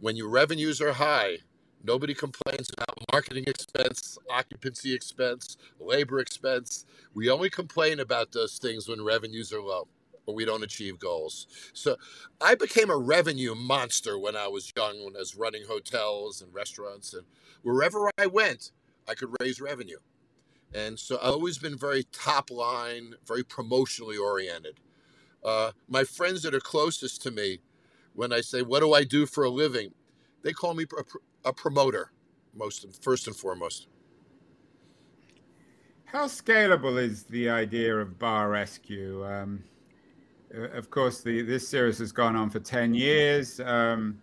when 0.00 0.16
your 0.16 0.28
revenues 0.28 0.80
are 0.80 0.92
high, 0.92 1.38
nobody 1.82 2.14
complains 2.14 2.70
about 2.76 2.98
marketing 3.12 3.44
expense, 3.46 4.18
occupancy 4.30 4.94
expense, 4.94 5.56
labor 5.80 6.18
expense. 6.18 6.84
We 7.14 7.30
only 7.30 7.50
complain 7.50 8.00
about 8.00 8.32
those 8.32 8.58
things 8.58 8.88
when 8.88 9.04
revenues 9.04 9.52
are 9.52 9.60
low 9.60 9.88
or 10.26 10.34
we 10.34 10.44
don't 10.44 10.62
achieve 10.62 10.98
goals. 10.98 11.46
So 11.72 11.96
I 12.40 12.54
became 12.54 12.90
a 12.90 12.96
revenue 12.96 13.54
monster 13.54 14.18
when 14.18 14.36
I 14.36 14.46
was 14.48 14.72
young, 14.76 15.04
when 15.04 15.16
I 15.16 15.20
was 15.20 15.34
running 15.34 15.64
hotels 15.66 16.42
and 16.42 16.52
restaurants. 16.52 17.14
And 17.14 17.24
wherever 17.62 18.10
I 18.18 18.26
went, 18.26 18.72
I 19.08 19.14
could 19.14 19.34
raise 19.40 19.60
revenue. 19.60 19.98
And 20.74 20.98
so 20.98 21.16
I've 21.22 21.32
always 21.32 21.56
been 21.56 21.78
very 21.78 22.04
top 22.12 22.50
line, 22.50 23.14
very 23.26 23.42
promotionally 23.42 24.20
oriented. 24.20 24.80
Uh, 25.42 25.72
my 25.88 26.04
friends 26.04 26.42
that 26.42 26.54
are 26.54 26.60
closest 26.60 27.22
to 27.22 27.30
me, 27.30 27.60
when 28.12 28.32
I 28.32 28.42
say, 28.42 28.60
What 28.60 28.80
do 28.80 28.92
I 28.92 29.04
do 29.04 29.24
for 29.24 29.44
a 29.44 29.50
living? 29.50 29.94
they 30.42 30.52
call 30.52 30.74
me 30.74 30.84
a, 30.98 31.02
a 31.44 31.52
promoter, 31.52 32.12
most 32.54 32.86
first 33.02 33.26
and 33.26 33.36
foremost. 33.36 33.88
How 36.04 36.26
scalable 36.26 37.00
is 37.02 37.24
the 37.24 37.50
idea 37.50 37.94
of 37.96 38.18
Bar 38.18 38.48
Rescue? 38.50 39.26
Um, 39.26 39.62
of 40.72 40.90
course, 40.90 41.20
the, 41.20 41.42
this 41.42 41.68
series 41.68 41.98
has 41.98 42.12
gone 42.12 42.34
on 42.34 42.48
for 42.48 42.60
10 42.60 42.94
years. 42.94 43.60
Um, 43.60 44.18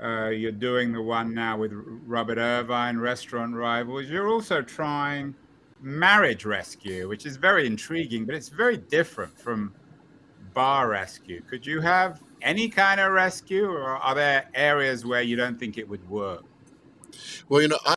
uh, 0.00 0.28
you're 0.28 0.52
doing 0.52 0.92
the 0.92 1.02
one 1.02 1.34
now 1.34 1.58
with 1.58 1.72
Robert 1.74 2.38
Irvine, 2.38 2.98
Restaurant 2.98 3.54
Rivals. 3.54 4.06
You're 4.06 4.28
also 4.28 4.62
trying 4.62 5.34
Marriage 5.80 6.44
Rescue, 6.44 7.08
which 7.08 7.26
is 7.26 7.36
very 7.36 7.66
intriguing, 7.66 8.24
but 8.24 8.36
it's 8.36 8.48
very 8.48 8.76
different 8.76 9.36
from 9.36 9.74
Bar 10.54 10.88
Rescue. 10.88 11.42
Could 11.42 11.66
you 11.66 11.80
have 11.80 12.22
any 12.42 12.68
kind 12.68 13.00
of 13.00 13.12
rescue, 13.12 13.70
or 13.70 13.96
are 13.96 14.14
there 14.14 14.48
areas 14.54 15.04
where 15.04 15.22
you 15.22 15.36
don't 15.36 15.58
think 15.58 15.78
it 15.78 15.88
would 15.88 16.08
work? 16.08 16.44
Well, 17.48 17.62
you 17.62 17.68
know, 17.68 17.78
I, 17.84 17.94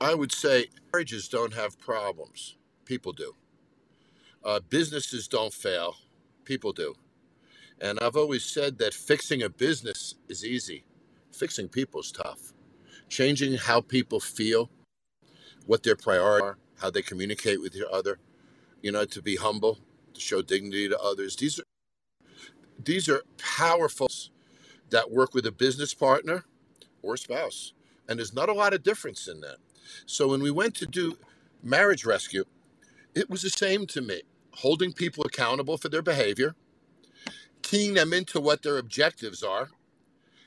I 0.00 0.14
would 0.14 0.32
say 0.32 0.66
marriages 0.92 1.28
don't 1.28 1.54
have 1.54 1.78
problems. 1.78 2.56
People 2.84 3.12
do. 3.12 3.34
Uh, 4.44 4.60
businesses 4.68 5.28
don't 5.28 5.52
fail. 5.52 5.96
People 6.44 6.72
do. 6.72 6.94
And 7.80 7.98
I've 8.00 8.16
always 8.16 8.44
said 8.44 8.78
that 8.78 8.94
fixing 8.94 9.42
a 9.42 9.48
business 9.48 10.14
is 10.28 10.44
easy. 10.44 10.84
Fixing 11.32 11.68
people 11.68 12.00
is 12.00 12.10
tough. 12.10 12.52
Changing 13.08 13.54
how 13.54 13.80
people 13.80 14.20
feel, 14.20 14.70
what 15.66 15.82
their 15.82 15.96
priorities 15.96 16.44
are, 16.44 16.58
how 16.80 16.90
they 16.90 17.02
communicate 17.02 17.60
with 17.60 17.76
each 17.76 17.82
other, 17.92 18.18
you 18.82 18.92
know, 18.92 19.04
to 19.04 19.22
be 19.22 19.36
humble, 19.36 19.78
to 20.14 20.20
show 20.20 20.42
dignity 20.42 20.88
to 20.88 20.98
others. 20.98 21.36
These 21.36 21.58
are 21.58 21.64
these 22.82 23.08
are 23.08 23.22
powerful 23.38 24.08
that 24.90 25.10
work 25.10 25.34
with 25.34 25.46
a 25.46 25.52
business 25.52 25.94
partner 25.94 26.44
or 27.02 27.16
spouse. 27.16 27.72
And 28.08 28.18
there's 28.18 28.34
not 28.34 28.48
a 28.48 28.54
lot 28.54 28.72
of 28.74 28.82
difference 28.82 29.28
in 29.28 29.40
that. 29.40 29.56
So 30.06 30.28
when 30.28 30.42
we 30.42 30.50
went 30.50 30.74
to 30.76 30.86
do 30.86 31.18
marriage 31.62 32.04
rescue, 32.04 32.44
it 33.14 33.28
was 33.28 33.42
the 33.42 33.50
same 33.50 33.86
to 33.88 34.00
me. 34.00 34.22
Holding 34.52 34.92
people 34.92 35.24
accountable 35.24 35.76
for 35.76 35.88
their 35.88 36.02
behavior, 36.02 36.54
keying 37.62 37.94
them 37.94 38.12
into 38.12 38.40
what 38.40 38.62
their 38.62 38.78
objectives 38.78 39.42
are, 39.42 39.70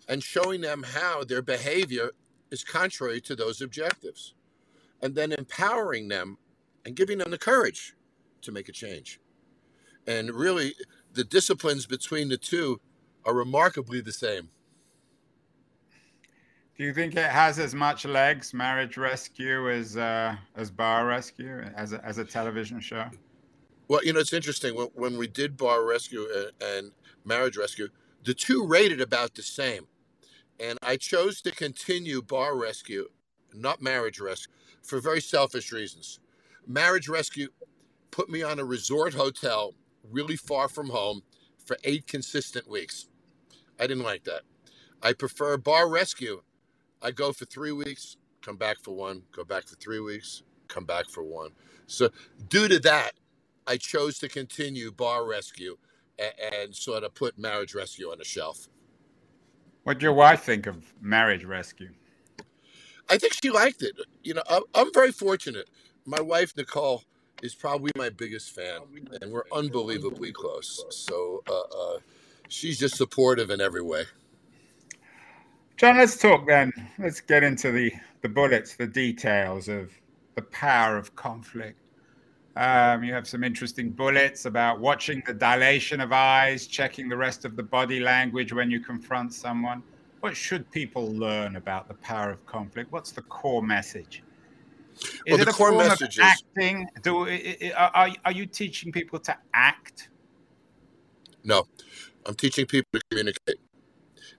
and 0.08 0.24
showing 0.24 0.62
them 0.62 0.84
how 0.84 1.24
their 1.24 1.42
behavior 1.42 2.12
is 2.50 2.64
contrary 2.64 3.22
to 3.22 3.36
those 3.36 3.62
objectives. 3.62 4.34
And 5.02 5.16
then 5.16 5.32
empowering 5.32 6.10
them 6.10 6.38
and 6.86 6.96
giving 6.96 7.20
them 7.20 7.32
the 7.32 7.38
courage 7.38 7.96
to 8.42 8.52
make 8.52 8.70
a 8.70 8.74
change. 8.74 9.20
And 10.08 10.32
really, 10.32 10.74
the 11.14 11.24
disciplines 11.24 11.86
between 11.86 12.30
the 12.30 12.38
two 12.38 12.80
are 13.26 13.34
remarkably 13.34 14.02
the 14.02 14.12
same. 14.12 14.50
Do 16.78 16.86
you 16.86 16.94
think 16.94 17.16
it 17.16 17.30
has 17.30 17.60
as 17.60 17.76
much 17.76 18.06
legs, 18.06 18.54
Marriage 18.54 18.98
Rescue, 18.98 19.70
as 19.70 19.98
uh, 19.98 20.36
as 20.56 20.72
Bar 20.72 21.06
Rescue, 21.06 21.62
as 21.76 21.94
a, 21.94 22.04
as 22.04 22.18
a 22.18 22.26
television 22.26 22.80
show? 22.80 23.06
Well, 23.88 24.04
you 24.04 24.14
know, 24.14 24.20
it's 24.20 24.34
interesting 24.34 24.76
when, 24.76 24.88
when 24.96 25.18
we 25.18 25.28
did 25.28 25.58
Bar 25.58 25.86
Rescue 25.86 26.26
and, 26.34 26.52
and 26.64 26.92
Marriage 27.24 27.58
Rescue, 27.58 27.90
the 28.24 28.34
two 28.34 28.66
rated 28.66 29.02
about 29.02 29.36
the 29.36 29.44
same, 29.44 29.86
and 30.60 30.80
I 30.82 30.96
chose 30.96 31.42
to 31.42 31.52
continue 31.52 32.22
Bar 32.22 32.56
Rescue, 32.56 33.10
not 33.54 33.82
Marriage 33.82 34.20
Rescue, 34.20 34.54
for 34.82 35.00
very 35.00 35.22
selfish 35.22 35.72
reasons. 35.72 36.20
Marriage 36.66 37.10
Rescue 37.10 37.50
put 38.10 38.30
me 38.30 38.42
on 38.44 38.60
a 38.60 38.66
resort 38.66 39.14
hotel 39.14 39.76
really 40.10 40.36
far 40.36 40.68
from 40.68 40.90
home 40.90 41.24
for 41.66 41.78
eight 41.84 42.08
consistent 42.08 42.70
weeks. 42.70 43.08
I 43.80 43.88
didn't 43.88 44.04
like 44.04 44.24
that. 44.26 44.42
I 45.02 45.14
prefer 45.14 45.58
bar 45.58 45.90
rescue. 45.90 46.42
I 47.02 47.12
go 47.12 47.32
for 47.34 47.46
three 47.46 47.72
weeks, 47.72 48.18
come 48.42 48.58
back 48.58 48.78
for 48.84 48.96
one, 48.96 49.24
go 49.32 49.44
back 49.44 49.68
for 49.68 49.76
three 49.76 50.00
weeks, 50.00 50.44
come 50.68 50.86
back 50.86 51.10
for 51.10 51.24
one. 51.24 51.52
So, 51.88 52.10
due 52.48 52.68
to 52.68 52.80
that, 52.80 53.14
I 53.66 53.78
chose 53.78 54.20
to 54.20 54.30
continue 54.30 54.92
bar 54.92 55.28
rescue 55.28 55.78
and, 56.20 56.34
and 56.54 56.76
sort 56.76 57.04
of 57.04 57.14
put 57.16 57.38
marriage 57.38 57.74
rescue 57.74 58.12
on 58.12 58.20
the 58.20 58.24
shelf. 58.26 58.68
What 59.84 59.96
did 59.96 60.04
your 60.04 60.14
wife 60.14 60.44
think 60.44 60.68
of 60.68 60.94
marriage 61.02 61.44
rescue? 61.44 61.90
I 63.10 63.18
think 63.18 63.34
she 63.34 63.50
liked 63.50 63.82
it. 63.82 64.00
You 64.24 64.36
know, 64.36 64.44
I'm, 64.50 64.64
I'm 64.76 64.94
very 64.94 65.12
fortunate. 65.12 65.70
My 66.06 66.22
wife, 66.22 66.54
Nicole, 66.56 67.04
is 67.42 67.56
probably 67.56 67.92
my 67.96 68.10
biggest 68.10 68.52
fan, 68.52 68.82
and 69.22 69.32
we're 69.32 69.44
unbelievably 69.52 70.32
close. 70.32 70.86
So 70.90 71.44
uh, 71.50 71.60
uh, 71.60 72.00
she's 72.48 72.80
just 72.80 72.96
supportive 72.96 73.50
in 73.50 73.62
every 73.62 73.82
way. 73.82 74.04
John, 75.78 75.98
let's 75.98 76.18
talk 76.18 76.48
then. 76.48 76.72
Let's 77.00 77.22
get 77.22 77.44
into 77.44 77.72
the 77.72 77.92
the 78.22 78.30
bullets, 78.30 78.76
the 78.76 78.86
details 78.86 79.68
of 79.68 79.92
the 80.36 80.44
power 80.44 80.98
of 80.98 81.16
conflict. 81.16 81.80
Um, 82.56 83.04
you 83.04 83.14
have 83.14 83.28
some 83.28 83.44
interesting 83.44 83.90
bullets 83.90 84.46
about 84.46 84.80
watching 84.80 85.24
the 85.26 85.34
dilation 85.34 86.02
of 86.02 86.12
eyes, 86.12 86.68
checking 86.68 87.10
the 87.10 87.18
rest 87.18 87.46
of 87.46 87.56
the 87.56 87.64
body 87.64 88.00
language 88.00 88.54
when 88.54 88.70
you 88.70 88.80
confront 88.80 89.34
someone. 89.34 89.82
What 90.20 90.36
should 90.36 90.70
people 90.70 91.12
learn 91.14 91.56
about 91.56 91.88
the 91.88 91.96
power 91.96 92.30
of 92.30 92.46
conflict? 92.46 92.92
What's 92.92 93.12
the 93.12 93.24
core 93.24 93.64
message? 93.64 94.22
Is 95.26 95.34
well, 95.34 95.42
it 95.42 95.48
a 95.48 95.54
form 95.54 95.78
messages, 95.78 96.20
of 96.20 96.26
acting? 96.26 96.88
Do 97.02 97.28
are, 97.76 98.10
are 98.26 98.32
you 98.32 98.46
teaching 98.46 98.92
people 98.92 99.20
to 99.20 99.38
act? 99.54 100.10
No, 101.44 101.68
I'm 102.26 102.36
teaching 102.36 102.66
people 102.66 102.90
to 102.94 103.02
communicate, 103.10 103.60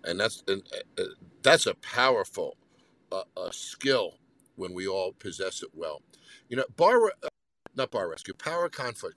and 0.05 0.21
that's 0.21 0.43
and, 0.47 0.63
uh, 0.99 1.03
that's 1.43 1.67
a 1.67 1.75
powerful 1.75 2.57
uh, 3.11 3.25
a 3.37 3.53
skill 3.53 4.19
when 4.57 4.73
we 4.73 4.87
all 4.87 5.13
possess 5.13 5.63
it 5.63 5.71
well. 5.75 6.03
You 6.49 6.59
know, 6.59 6.65
bar 6.77 7.13
uh, 7.23 7.29
not 7.75 7.91
bar 7.91 8.09
rescue, 8.09 8.35
power 8.35 8.69
conflict 8.69 9.17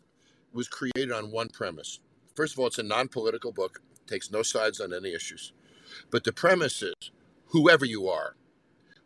was 0.53 0.67
created 0.67 1.11
on 1.11 1.31
one 1.31 1.49
premise. 1.49 1.99
First 2.35 2.53
of 2.53 2.59
all, 2.59 2.67
it's 2.67 2.79
a 2.79 2.83
non-political 2.83 3.51
book, 3.51 3.81
takes 4.07 4.31
no 4.31 4.41
sides 4.41 4.79
on 4.79 4.93
any 4.93 5.13
issues, 5.13 5.53
but 6.09 6.23
the 6.23 6.33
premise 6.33 6.81
is 6.81 7.11
whoever 7.47 7.85
you 7.85 8.07
are, 8.09 8.35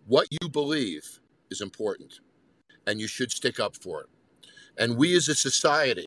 what 0.07 0.27
you 0.31 0.49
believe 0.49 1.19
is 1.49 1.61
important, 1.61 2.19
and 2.85 2.99
you 2.99 3.07
should 3.07 3.31
stick 3.31 3.59
up 3.59 3.75
for 3.75 4.01
it. 4.01 4.09
And 4.77 4.97
we 4.97 5.15
as 5.15 5.27
a 5.27 5.35
society, 5.35 6.05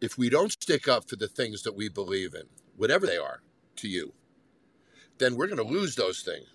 if 0.00 0.16
we 0.16 0.28
don't 0.28 0.52
stick 0.52 0.88
up 0.88 1.08
for 1.08 1.16
the 1.16 1.28
things 1.28 1.62
that 1.62 1.76
we 1.76 1.88
believe 1.88 2.34
in, 2.34 2.44
whatever 2.76 3.06
they 3.06 3.16
are 3.16 3.40
to 3.76 3.88
you, 3.88 4.12
then 5.18 5.36
we're 5.36 5.46
going 5.46 5.56
to 5.56 5.74
lose 5.74 5.94
those 5.94 6.20
things. 6.20 6.46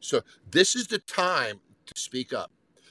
So 0.00 0.22
this 0.50 0.74
is 0.74 0.88
the 0.88 0.98
time 0.98 1.60
to 1.86 2.00
speak 2.00 2.32
up. 2.32 2.50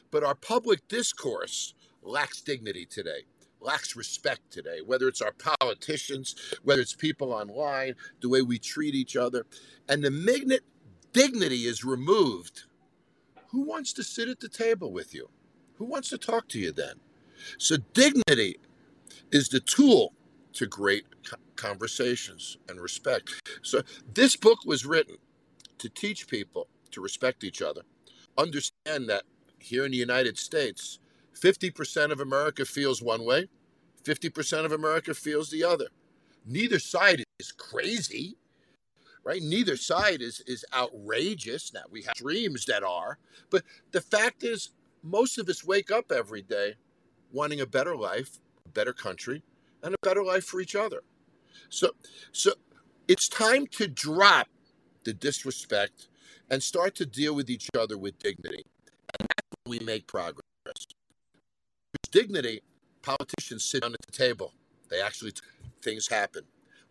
But 0.10 0.24
our 0.24 0.36
public 0.36 0.88
discourse 0.88 1.74
lacks 2.02 2.42
dignity 2.42 2.86
today, 2.86 3.24
lacks 3.60 3.96
respect 3.96 4.52
today, 4.52 4.80
whether 4.86 5.08
it's 5.08 5.22
our 5.22 5.34
politicians, 5.34 6.36
whether 6.64 6.82
it's 6.82 6.96
people 6.96 7.32
online, 7.34 7.96
the 8.22 8.30
way 8.30 8.42
we 8.42 8.60
treat 8.60 8.96
each 8.96 9.16
other. 9.16 9.46
And 9.88 10.04
the 10.04 10.12
minute 10.12 10.64
dignity 11.14 11.64
is 11.66 11.84
removed, 11.84 12.64
who 13.52 13.62
wants 13.62 13.94
to 13.94 14.04
sit 14.04 14.30
at 14.30 14.40
the 14.40 14.50
table 14.50 14.92
with 14.92 15.14
you? 15.14 15.30
Who 15.76 15.86
wants 15.86 16.10
to 16.10 16.18
talk 16.18 16.48
to 16.50 16.60
you 16.60 16.72
then? 16.72 16.96
So, 17.58 17.78
dignity 17.94 18.58
is 19.32 19.50
the 19.50 19.60
tool 19.60 20.14
to 20.54 20.66
great 20.68 21.06
conversations 21.56 22.58
and 22.70 22.80
respect. 22.80 23.30
So, 23.62 23.82
this 24.14 24.36
book 24.36 24.60
was 24.66 24.86
written 24.86 25.18
to 25.80 25.90
teach 25.90 26.28
people 26.28 26.68
to 26.92 27.02
respect 27.02 27.44
each 27.44 27.62
other, 27.62 27.82
understand 28.38 29.10
that 29.10 29.24
here 29.60 29.86
in 29.86 29.92
the 29.92 29.98
United 29.98 30.38
States, 30.38 31.00
50% 31.34 32.12
of 32.12 32.20
America 32.20 32.66
feels 32.66 33.02
one 33.02 33.26
way, 33.26 33.48
50% 34.04 34.66
of 34.66 34.72
America 34.72 35.14
feels 35.14 35.50
the 35.50 35.64
other. 35.64 35.88
Neither 36.46 36.80
side 36.80 37.24
is 37.40 37.52
crazy, 37.52 38.38
right? 39.24 39.42
Neither 39.42 39.78
side 39.78 40.22
is, 40.22 40.42
is 40.48 40.66
outrageous. 40.74 41.74
Now, 41.74 41.84
we 41.90 42.04
have 42.04 42.16
dreams 42.16 42.66
that 42.66 42.84
are, 42.84 43.18
but 43.50 43.64
the 43.92 44.02
fact 44.02 44.44
is, 44.44 44.72
most 45.04 45.38
of 45.40 45.50
us 45.50 45.66
wake 45.66 45.92
up 45.92 46.12
every 46.12 46.42
day 46.42 46.76
wanting 47.32 47.62
a 47.62 47.66
better 47.66 47.96
life, 47.96 48.40
a 48.66 48.70
better 48.70 48.94
country, 48.94 49.44
and 49.84 49.96
a 49.96 49.98
better 50.04 50.24
life 50.24 50.46
for 50.46 50.62
each 50.62 50.76
other. 50.76 51.02
So, 51.70 51.92
so 52.32 52.52
it's 53.08 53.28
time 53.28 53.68
to 53.68 53.88
drop 53.88 54.48
the 55.04 55.14
disrespect 55.14 56.08
and 56.50 56.62
start 56.62 56.96
to 56.96 57.06
deal 57.06 57.34
with 57.34 57.50
each 57.50 57.70
other 57.78 57.98
with 57.98 58.20
dignity. 58.20 58.64
And 59.20 59.28
that's 59.28 59.48
when 59.64 59.80
we 59.80 59.86
make 59.86 60.06
progress. 60.08 60.42
With 60.66 62.12
dignity, 62.12 62.62
politicians 63.02 63.64
sit 63.64 63.82
down 63.82 63.94
at 63.94 64.02
the 64.06 64.12
table. 64.12 64.54
They 64.90 65.02
actually, 65.02 65.34
things 65.82 66.08
happen. 66.08 66.44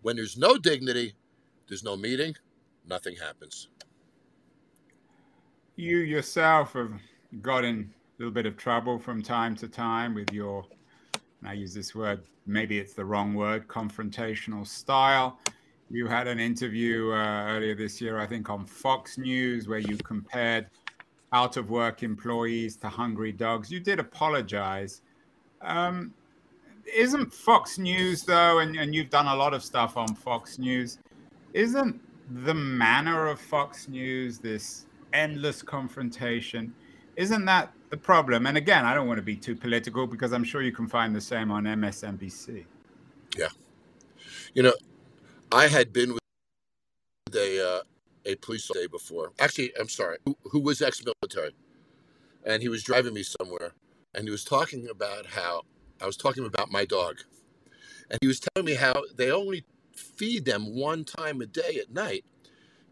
When 0.03 0.17
there's 0.17 0.37
no 0.37 0.57
dignity, 0.57 1.15
there's 1.71 1.85
no 1.85 1.97
meeting, 1.97 2.37
nothing 2.87 3.15
happens. 3.17 3.69
You 5.77 5.99
yourself 5.99 6.75
have 6.75 6.93
got 7.41 7.65
in 7.65 7.77
a 7.79 8.23
little 8.23 8.35
bit 8.35 8.45
of 8.45 8.57
trouble 8.57 8.99
from 8.99 9.23
time 9.23 9.55
to 9.57 9.69
time 9.69 10.15
with 10.15 10.33
your, 10.33 10.67
and 11.41 11.49
I 11.49 11.55
use 11.55 11.73
this 11.73 11.95
word, 11.95 12.23
maybe 12.45 12.79
it's 12.79 12.93
the 12.93 13.05
wrong 13.05 13.35
word, 13.35 13.69
confrontational 13.69 14.67
style. 14.67 15.39
You 15.91 16.09
had 16.09 16.27
an 16.27 16.41
interview 16.41 17.13
uh, 17.13 17.47
earlier 17.49 17.77
this 17.77 18.01
year, 18.01 18.19
I 18.19 18.27
think, 18.27 18.51
on 18.51 18.67
Fox 18.67 19.17
News, 19.17 19.69
where 19.69 19.79
you 19.79 19.97
compared 19.99 20.67
out 21.33 21.57
of 21.57 21.71
work 21.71 22.03
employees 22.03 22.77
to 22.79 22.89
hungry 22.89 23.31
dogs. 23.31 23.71
You 23.71 23.79
did 23.79 24.01
apologize. 24.01 25.03
Um, 25.63 26.13
isn't 26.93 27.33
Fox 27.33 27.79
News, 27.79 28.25
though, 28.25 28.59
and, 28.59 28.77
and 28.77 28.93
you've 28.93 29.11
done 29.11 29.29
a 29.29 29.35
lot 29.37 29.55
of 29.55 29.63
stuff 29.63 29.97
on 29.97 30.15
Fox 30.15 30.59
News, 30.59 30.99
isn't 31.53 32.01
the 32.45 32.55
manner 32.55 33.27
of 33.27 33.41
Fox 33.41 33.89
News 33.89 34.39
this 34.39 34.87
endless 35.13 35.63
confrontation? 35.63 36.73
Isn't 37.17 37.45
that 37.47 37.73
the 37.91 37.97
problem? 37.97 38.47
And 38.47 38.57
again, 38.57 38.85
I 38.85 38.95
don't 38.95 39.07
want 39.07 39.19
to 39.19 39.23
be 39.23 39.37
too 39.37 39.57
political 39.57 40.07
because 40.07 40.33
I'm 40.33 40.45
sure 40.45 40.63
you 40.63 40.73
can 40.73 40.87
find 40.87 41.15
the 41.15 41.21
same 41.21 41.51
on 41.51 41.65
MSNBC. 41.65 42.65
Yeah. 43.37 43.49
You 44.55 44.63
know, 44.63 44.75
I 45.53 45.67
had 45.67 45.93
been 45.93 46.15
with 46.15 46.21
a 47.37 47.69
uh, 47.69 47.81
a 48.27 48.35
police 48.37 48.69
day 48.73 48.87
before. 48.87 49.33
Actually, 49.39 49.73
I'm 49.79 49.89
sorry, 49.89 50.19
who, 50.25 50.37
who 50.45 50.61
was 50.61 50.83
ex-military, 50.83 51.53
and 52.45 52.63
he 52.63 52.69
was 52.69 52.83
driving 52.83 53.15
me 53.15 53.23
somewhere, 53.23 53.73
and 54.15 54.25
he 54.25 54.31
was 54.31 54.45
talking 54.45 54.89
about 54.89 55.27
how 55.27 55.63
I 56.01 56.07
was 56.07 56.17
talking 56.17 56.45
about 56.45 56.71
my 56.71 56.85
dog, 56.85 57.19
and 58.11 58.19
he 58.21 58.27
was 58.27 58.41
telling 58.41 58.67
me 58.67 58.75
how 58.75 58.95
they 59.15 59.31
only 59.31 59.65
feed 60.01 60.45
them 60.45 60.77
one 60.77 61.05
time 61.05 61.41
a 61.41 61.47
day 61.47 61.79
at 61.81 61.93
night 61.93 62.25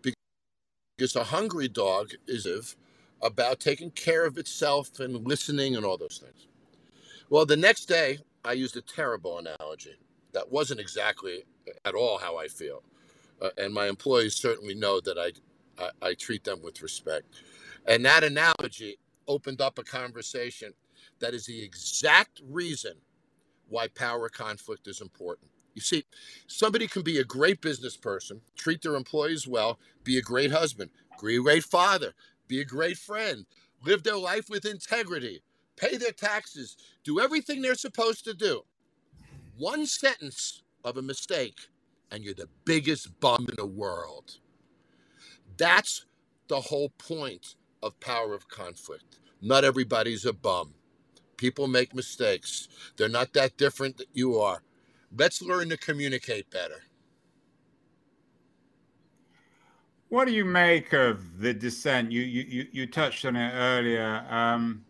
because 0.03 1.17
a 1.17 1.25
hungry 1.25 1.69
dog 1.69 2.13
is 2.27 2.77
about 3.23 3.61
taking 3.61 3.91
care 3.91 4.25
of 4.25 4.39
itself 4.39 5.01
and 5.01 5.27
listening 5.27 5.77
and 5.77 5.85
all 5.85 5.97
those 5.97 6.23
things. 6.23 6.47
Well, 7.31 7.47
the 7.47 7.57
next 7.57 7.87
day, 7.87 8.19
I 8.45 8.53
used 8.53 8.77
a 8.77 8.83
terrible 8.83 9.39
analogy. 9.39 9.97
That 10.33 10.51
wasn't 10.51 10.81
exactly 10.81 11.45
at 11.85 11.95
all 11.95 12.19
how 12.19 12.37
I 12.37 12.49
feel. 12.49 12.83
Uh, 13.41 13.51
and 13.57 13.73
my 13.73 13.87
employees 13.87 14.35
certainly 14.35 14.75
know 14.75 15.01
that 15.01 15.19
I, 15.19 15.83
I, 15.83 16.09
I 16.09 16.15
treat 16.15 16.45
them 16.45 16.63
with 16.63 16.83
respect. 16.83 17.27
And 17.87 18.05
that 18.05 18.25
analogy 18.25 18.99
opened 19.27 19.61
up 19.61 19.79
a 19.79 19.85
conversation 19.85 20.73
that 21.21 21.35
is 21.35 21.47
the 21.47 21.63
exact 21.63 22.41
reason 22.49 22.95
why 23.69 23.89
power 23.89 24.29
conflict 24.29 24.89
is 24.89 25.01
important. 25.01 25.51
You 25.79 25.83
see, 25.83 26.05
somebody 26.49 26.89
can 26.89 27.03
be 27.03 27.21
a 27.21 27.25
great 27.25 27.61
business 27.61 27.97
person, 27.97 28.41
treat 28.57 28.83
their 28.83 28.97
employees 28.97 29.47
well, 29.47 29.79
be 30.03 30.19
a 30.19 30.21
great 30.21 30.51
husband, 30.51 30.91
be 31.23 31.37
a 31.37 31.41
great 31.41 31.63
father, 31.63 32.15
be 32.49 32.61
a 32.61 32.65
great 32.65 32.99
friend, 32.99 33.47
live 33.85 34.03
their 34.03 34.17
life 34.17 34.51
with 34.51 34.65
integrity, 34.65 35.41
pay 35.77 35.97
their 35.97 36.11
taxes, 36.11 36.77
do 37.05 37.21
everything 37.21 37.63
they're 37.63 37.77
supposed 37.77 38.25
to 38.25 38.35
do. 38.35 38.63
One 39.57 39.87
sentence 39.87 40.65
of 40.83 40.97
a 40.97 41.03
mistake, 41.03 41.69
and 42.11 42.25
you're 42.25 42.35
the 42.35 42.49
biggest 42.65 43.21
bum 43.21 43.47
in 43.49 43.55
the 43.57 43.65
world. 43.65 44.39
That's 45.59 46.07
the 46.49 46.63
whole 46.63 46.89
point 46.99 47.55
of 47.85 48.01
power 48.01 48.35
of 48.35 48.49
conflict. 48.49 49.21
Not 49.41 49.63
everybody's 49.63 50.27
a 50.27 50.33
bum. 50.33 50.75
People 51.37 51.69
make 51.69 51.95
mistakes. 51.95 52.67
They're 52.97 53.09
not 53.09 53.33
that 53.35 53.57
different 53.57 53.99
that 53.99 54.09
you 54.13 54.41
are. 54.41 54.65
Let's 55.17 55.43
learn 55.43 55.69
to 55.71 55.77
communicate 55.77 56.51
better. 56.51 56.83
What 60.11 60.27
do 60.27 60.33
you 60.33 60.45
make 60.45 60.93
of 60.93 61.39
the 61.39 61.53
dissent? 61.53 62.11
You 62.13 62.23
you 62.23 62.67
you 62.73 62.87
touched 62.87 63.25
on 63.27 63.37
it 63.37 63.53
earlier. 63.55 64.25
Um, 64.31 64.85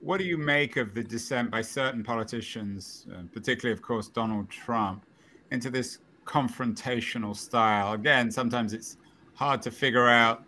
what 0.00 0.18
do 0.18 0.24
you 0.24 0.38
make 0.38 0.76
of 0.76 0.94
the 0.94 1.02
dissent 1.02 1.50
by 1.50 1.62
certain 1.62 2.04
politicians, 2.04 3.06
uh, 3.12 3.22
particularly, 3.32 3.72
of 3.72 3.82
course, 3.82 4.06
Donald 4.06 4.48
Trump, 4.48 5.04
into 5.50 5.70
this 5.70 5.98
confrontational 6.24 7.34
style? 7.34 7.94
Again, 7.94 8.30
sometimes 8.30 8.72
it's 8.72 8.96
hard 9.34 9.60
to 9.62 9.72
figure 9.72 10.08
out 10.08 10.44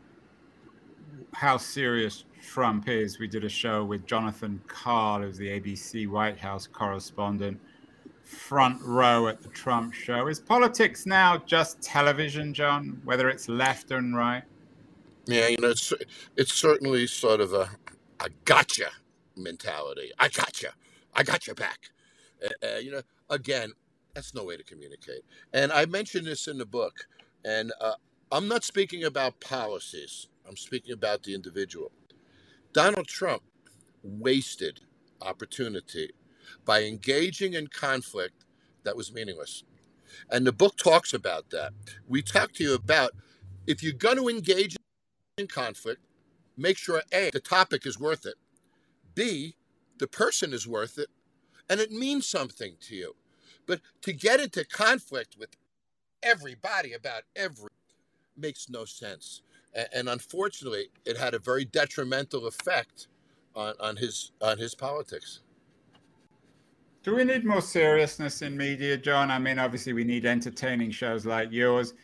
how 1.33 1.57
serious 1.57 2.24
Trump 2.40 2.88
is. 2.88 3.18
We 3.18 3.26
did 3.26 3.44
a 3.44 3.48
show 3.48 3.85
with 3.85 4.07
Jonathan 4.07 4.61
Karl, 4.68 5.22
who's 5.22 5.37
the 5.37 5.48
ABC 5.48 6.09
White 6.09 6.38
House 6.38 6.68
correspondent, 6.68 7.61
front 8.31 8.81
row 8.83 9.29
at 9.29 9.43
the 9.43 9.49
Trump 9.49 9.93
show. 9.93 10.27
Is 10.29 10.40
politics 10.40 11.07
now 11.07 11.38
just 11.38 11.83
television, 11.83 12.55
John, 12.55 13.01
whether 13.05 13.29
it's 13.29 13.49
left 13.49 13.90
and 13.90 14.16
right? 14.16 14.43
Yeah, 15.27 15.49
you 15.49 15.57
know, 15.59 15.71
it's, 15.71 15.93
it's 16.37 16.53
certainly 16.53 17.07
sort 17.07 17.40
of 17.40 17.53
a, 17.53 17.69
gotcha 18.45 18.90
mentality. 19.37 20.11
I 20.19 20.29
got 20.29 20.62
you. 20.62 20.69
I 21.14 21.23
got 21.23 21.47
your 21.47 21.55
back. 21.55 21.90
Uh, 22.62 22.77
you 22.77 22.90
know, 22.90 23.03
again, 23.29 23.73
that's 24.14 24.35
no 24.35 24.45
way 24.45 24.57
to 24.57 24.62
communicate. 24.62 25.23
And 25.53 25.73
I 25.73 25.87
mentioned 25.87 26.27
this 26.27 26.47
in 26.49 26.59
the 26.59 26.66
book, 26.66 27.07
and 27.45 27.73
uh, 27.81 27.95
I'm 28.33 28.49
not 28.49 28.64
speaking 28.64 29.05
about 29.05 29.40
policies. 29.40 30.29
I'm 30.49 30.57
speaking 30.57 30.93
about 30.93 31.23
the 31.23 31.35
individual. 31.35 31.93
Donald 32.73 33.07
Trump 33.07 33.43
wasted 34.03 34.81
opportunity 35.23 36.11
by 36.64 36.83
engaging 36.85 37.55
in 37.55 37.66
conflict 37.68 38.44
that 38.85 38.96
was 38.96 39.12
meaningless. 39.12 39.64
And 40.31 40.46
the 40.46 40.53
book 40.53 40.77
talks 40.77 41.12
about 41.12 41.51
that. 41.51 41.73
We 42.09 42.23
talk 42.23 42.53
to 42.55 42.64
you 42.64 42.75
about 42.75 43.12
if 43.66 43.83
you're 43.83 43.92
going 43.92 44.16
to 44.16 44.29
engage 44.29 44.77
in 45.38 45.46
conflict, 45.46 46.01
make 46.57 46.77
sure 46.77 47.03
A, 47.12 47.31
the 47.33 47.40
topic 47.40 47.87
is 47.87 47.99
worth 47.99 48.27
it. 48.27 48.35
B, 49.14 49.55
the 49.99 50.09
person 50.09 50.53
is 50.53 50.66
worth 50.66 50.99
it 50.99 51.09
and 51.68 51.81
it 51.81 51.92
means 51.92 52.27
something 52.27 52.75
to 52.81 52.96
you. 52.96 53.14
But 53.66 53.81
to 54.03 54.12
get 54.12 54.40
into 54.40 54.64
conflict 54.64 55.37
with 55.38 55.51
everybody 56.23 56.92
about 56.92 57.23
every 57.37 57.68
makes 58.37 58.68
no 58.68 58.85
sense. 58.85 59.42
And, 59.94 60.09
unfortunately, 60.09 60.87
it 61.05 61.16
had 61.16 61.33
a 61.33 61.38
very 61.38 61.64
detrimental 61.64 62.49
effect 62.49 63.07
on, 63.55 63.75
on 63.79 63.96
his 63.96 64.33
on 64.40 64.59
his 64.59 64.75
politics. 64.75 65.40
Do 67.03 67.15
we 67.15 67.25
need 67.25 67.47
more 67.47 67.63
seriousness 67.63 68.43
in 68.43 68.59
media, 68.59 68.95
John? 68.99 69.31
I 69.31 69.39
mean, 69.39 69.59
obviously, 69.59 69.95
we 69.95 70.05
need 70.05 70.27
entertaining 70.27 70.91
shows 70.91 71.25
like 71.25 71.51
yours. 71.51 71.95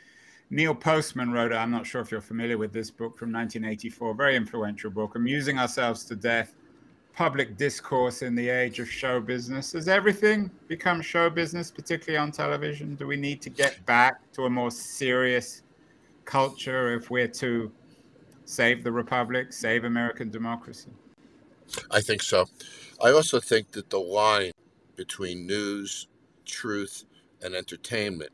Neil 0.48 0.74
Postman 0.74 1.32
wrote, 1.32 1.52
I'm 1.52 1.70
not 1.70 1.86
sure 1.86 2.00
if 2.00 2.10
you're 2.10 2.22
familiar 2.22 2.56
with 2.56 2.72
this 2.72 2.90
book 2.90 3.18
from 3.18 3.30
1984, 3.30 4.14
very 4.14 4.36
influential 4.36 4.90
book, 4.90 5.14
Amusing 5.14 5.58
Ourselves 5.58 6.04
to 6.06 6.16
Death 6.16 6.54
Public 7.14 7.58
Discourse 7.58 8.22
in 8.22 8.34
the 8.34 8.48
Age 8.48 8.78
of 8.78 8.90
Show 8.90 9.20
Business. 9.20 9.72
Has 9.72 9.86
everything 9.86 10.50
become 10.66 11.02
show 11.02 11.28
business, 11.28 11.70
particularly 11.70 12.16
on 12.16 12.32
television? 12.32 12.94
Do 12.94 13.06
we 13.06 13.16
need 13.16 13.42
to 13.42 13.50
get 13.50 13.84
back 13.84 14.32
to 14.32 14.46
a 14.46 14.50
more 14.50 14.70
serious 14.70 15.62
culture 16.24 16.94
if 16.94 17.10
we're 17.10 17.28
to 17.28 17.70
save 18.46 18.82
the 18.82 18.92
Republic, 18.92 19.52
save 19.52 19.84
American 19.84 20.30
democracy? 20.30 20.90
I 21.90 22.00
think 22.00 22.22
so. 22.22 22.46
I 23.04 23.10
also 23.10 23.40
think 23.40 23.72
that 23.72 23.90
the 23.90 24.00
line 24.00 24.52
between 24.96 25.46
news, 25.46 26.08
truth, 26.44 27.04
and 27.42 27.54
entertainment 27.54 28.32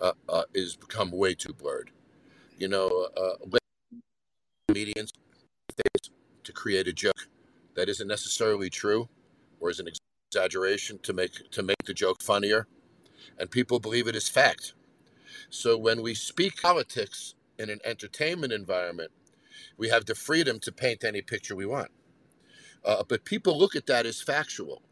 uh, 0.00 0.12
uh, 0.28 0.42
is 0.54 0.76
become 0.76 1.10
way 1.10 1.34
too 1.34 1.52
blurred. 1.52 1.90
You 2.58 2.68
know, 2.68 3.08
uh, 3.16 3.46
comedians 4.68 5.12
to 6.44 6.52
create 6.52 6.88
a 6.88 6.92
joke 6.92 7.28
that 7.74 7.88
isn't 7.88 8.08
necessarily 8.08 8.70
true, 8.70 9.08
or 9.60 9.70
is 9.70 9.80
an 9.80 9.88
exaggeration 10.32 10.98
to 11.02 11.12
make 11.12 11.50
to 11.50 11.62
make 11.62 11.82
the 11.86 11.94
joke 11.94 12.22
funnier, 12.22 12.66
and 13.38 13.50
people 13.50 13.80
believe 13.80 14.08
it 14.08 14.16
is 14.16 14.28
fact. 14.28 14.74
So 15.50 15.76
when 15.76 16.02
we 16.02 16.14
speak 16.14 16.60
politics 16.60 17.34
in 17.58 17.70
an 17.70 17.80
entertainment 17.84 18.52
environment, 18.52 19.10
we 19.76 19.88
have 19.88 20.06
the 20.06 20.14
freedom 20.14 20.58
to 20.60 20.72
paint 20.72 21.04
any 21.04 21.22
picture 21.22 21.56
we 21.56 21.66
want. 21.66 21.90
Uh, 22.84 23.02
but 23.08 23.24
people 23.24 23.58
look 23.58 23.76
at 23.76 23.86
that 23.86 24.06
as 24.06 24.22
factual. 24.22 24.82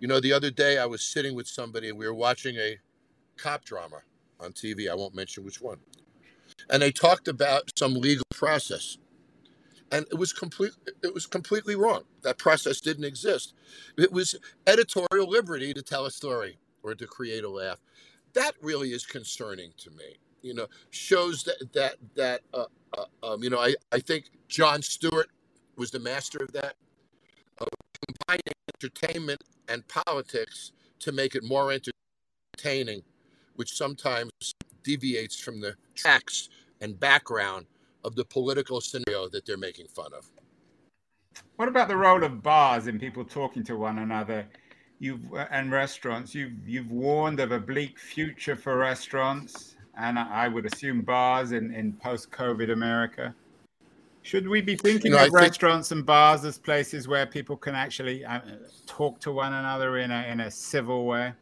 You 0.00 0.08
know, 0.08 0.18
the 0.18 0.32
other 0.32 0.50
day 0.50 0.78
I 0.78 0.86
was 0.86 1.02
sitting 1.02 1.34
with 1.34 1.46
somebody 1.46 1.90
and 1.90 1.98
we 1.98 2.06
were 2.06 2.14
watching 2.14 2.56
a 2.56 2.78
cop 3.36 3.66
drama 3.66 4.00
on 4.40 4.52
TV. 4.52 4.90
I 4.90 4.94
won't 4.94 5.14
mention 5.14 5.44
which 5.44 5.60
one. 5.60 5.76
And 6.70 6.80
they 6.80 6.90
talked 6.90 7.28
about 7.28 7.70
some 7.78 7.94
legal 7.94 8.24
process. 8.30 8.96
And 9.92 10.06
it 10.10 10.14
was 10.14 10.32
complete 10.32 10.72
it 11.02 11.12
was 11.12 11.26
completely 11.26 11.76
wrong. 11.76 12.04
That 12.22 12.38
process 12.38 12.80
didn't 12.80 13.04
exist. 13.04 13.52
It 13.98 14.10
was 14.10 14.36
editorial 14.66 15.28
liberty 15.28 15.74
to 15.74 15.82
tell 15.82 16.06
a 16.06 16.10
story 16.10 16.58
or 16.82 16.94
to 16.94 17.06
create 17.06 17.44
a 17.44 17.50
laugh. 17.50 17.78
That 18.32 18.52
really 18.62 18.92
is 18.92 19.04
concerning 19.04 19.72
to 19.78 19.90
me. 19.90 20.16
You 20.40 20.54
know, 20.54 20.66
shows 20.90 21.42
that 21.42 21.72
that 21.74 21.96
that 22.14 22.40
uh, 22.54 22.66
uh, 22.96 23.32
um, 23.32 23.42
you 23.42 23.50
know 23.50 23.58
I, 23.58 23.74
I 23.92 23.98
think 23.98 24.30
Jon 24.48 24.80
Stewart 24.80 25.28
was 25.76 25.90
the 25.90 25.98
master 25.98 26.38
of 26.38 26.52
that, 26.52 26.76
uh, 27.58 27.66
combining 28.06 28.54
entertainment 28.74 29.42
and 29.70 29.86
politics 29.88 30.72
to 30.98 31.12
make 31.12 31.34
it 31.34 31.44
more 31.44 31.72
entertaining, 31.72 33.02
which 33.56 33.72
sometimes 33.72 34.30
deviates 34.82 35.38
from 35.38 35.60
the 35.60 35.74
tracks 35.94 36.48
and 36.80 36.98
background 36.98 37.66
of 38.04 38.16
the 38.16 38.24
political 38.24 38.80
scenario 38.80 39.28
that 39.28 39.46
they're 39.46 39.56
making 39.56 39.86
fun 39.86 40.12
of. 40.12 40.26
What 41.56 41.68
about 41.68 41.88
the 41.88 41.96
role 41.96 42.24
of 42.24 42.42
bars 42.42 42.86
in 42.86 42.98
people 42.98 43.24
talking 43.24 43.62
to 43.64 43.76
one 43.76 43.98
another? 43.98 44.46
You've 44.98 45.32
uh, 45.32 45.46
and 45.50 45.70
restaurants. 45.70 46.34
You've 46.34 46.66
you've 46.66 46.90
warned 46.90 47.40
of 47.40 47.52
a 47.52 47.58
bleak 47.58 47.98
future 47.98 48.56
for 48.56 48.76
restaurants, 48.76 49.76
and 49.96 50.18
I 50.18 50.48
would 50.48 50.66
assume 50.66 51.02
bars 51.02 51.52
in 51.52 51.72
in 51.72 51.94
post-COVID 51.94 52.72
America. 52.72 53.34
Should 54.22 54.48
we 54.48 54.60
be 54.60 54.76
thinking 54.76 55.12
you 55.12 55.16
know, 55.16 55.24
of 55.24 55.34
I 55.34 55.42
restaurants 55.42 55.88
think... 55.88 56.00
and 56.00 56.06
bars 56.06 56.44
as 56.44 56.58
places 56.58 57.08
where 57.08 57.26
people 57.26 57.56
can 57.56 57.74
actually 57.74 58.24
uh, 58.24 58.40
talk 58.86 59.18
to 59.20 59.32
one 59.32 59.52
another 59.52 59.98
in 59.98 60.10
a 60.10 60.24
in 60.24 60.40
a 60.40 60.50
civil 60.50 61.06
way? 61.06 61.32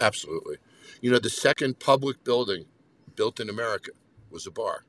Absolutely. 0.00 0.58
You 1.00 1.10
know, 1.10 1.18
the 1.18 1.30
second 1.30 1.80
public 1.80 2.22
building 2.24 2.66
built 3.16 3.40
in 3.40 3.48
America 3.48 3.90
was 4.30 4.46
a 4.46 4.50
bar. 4.50 4.84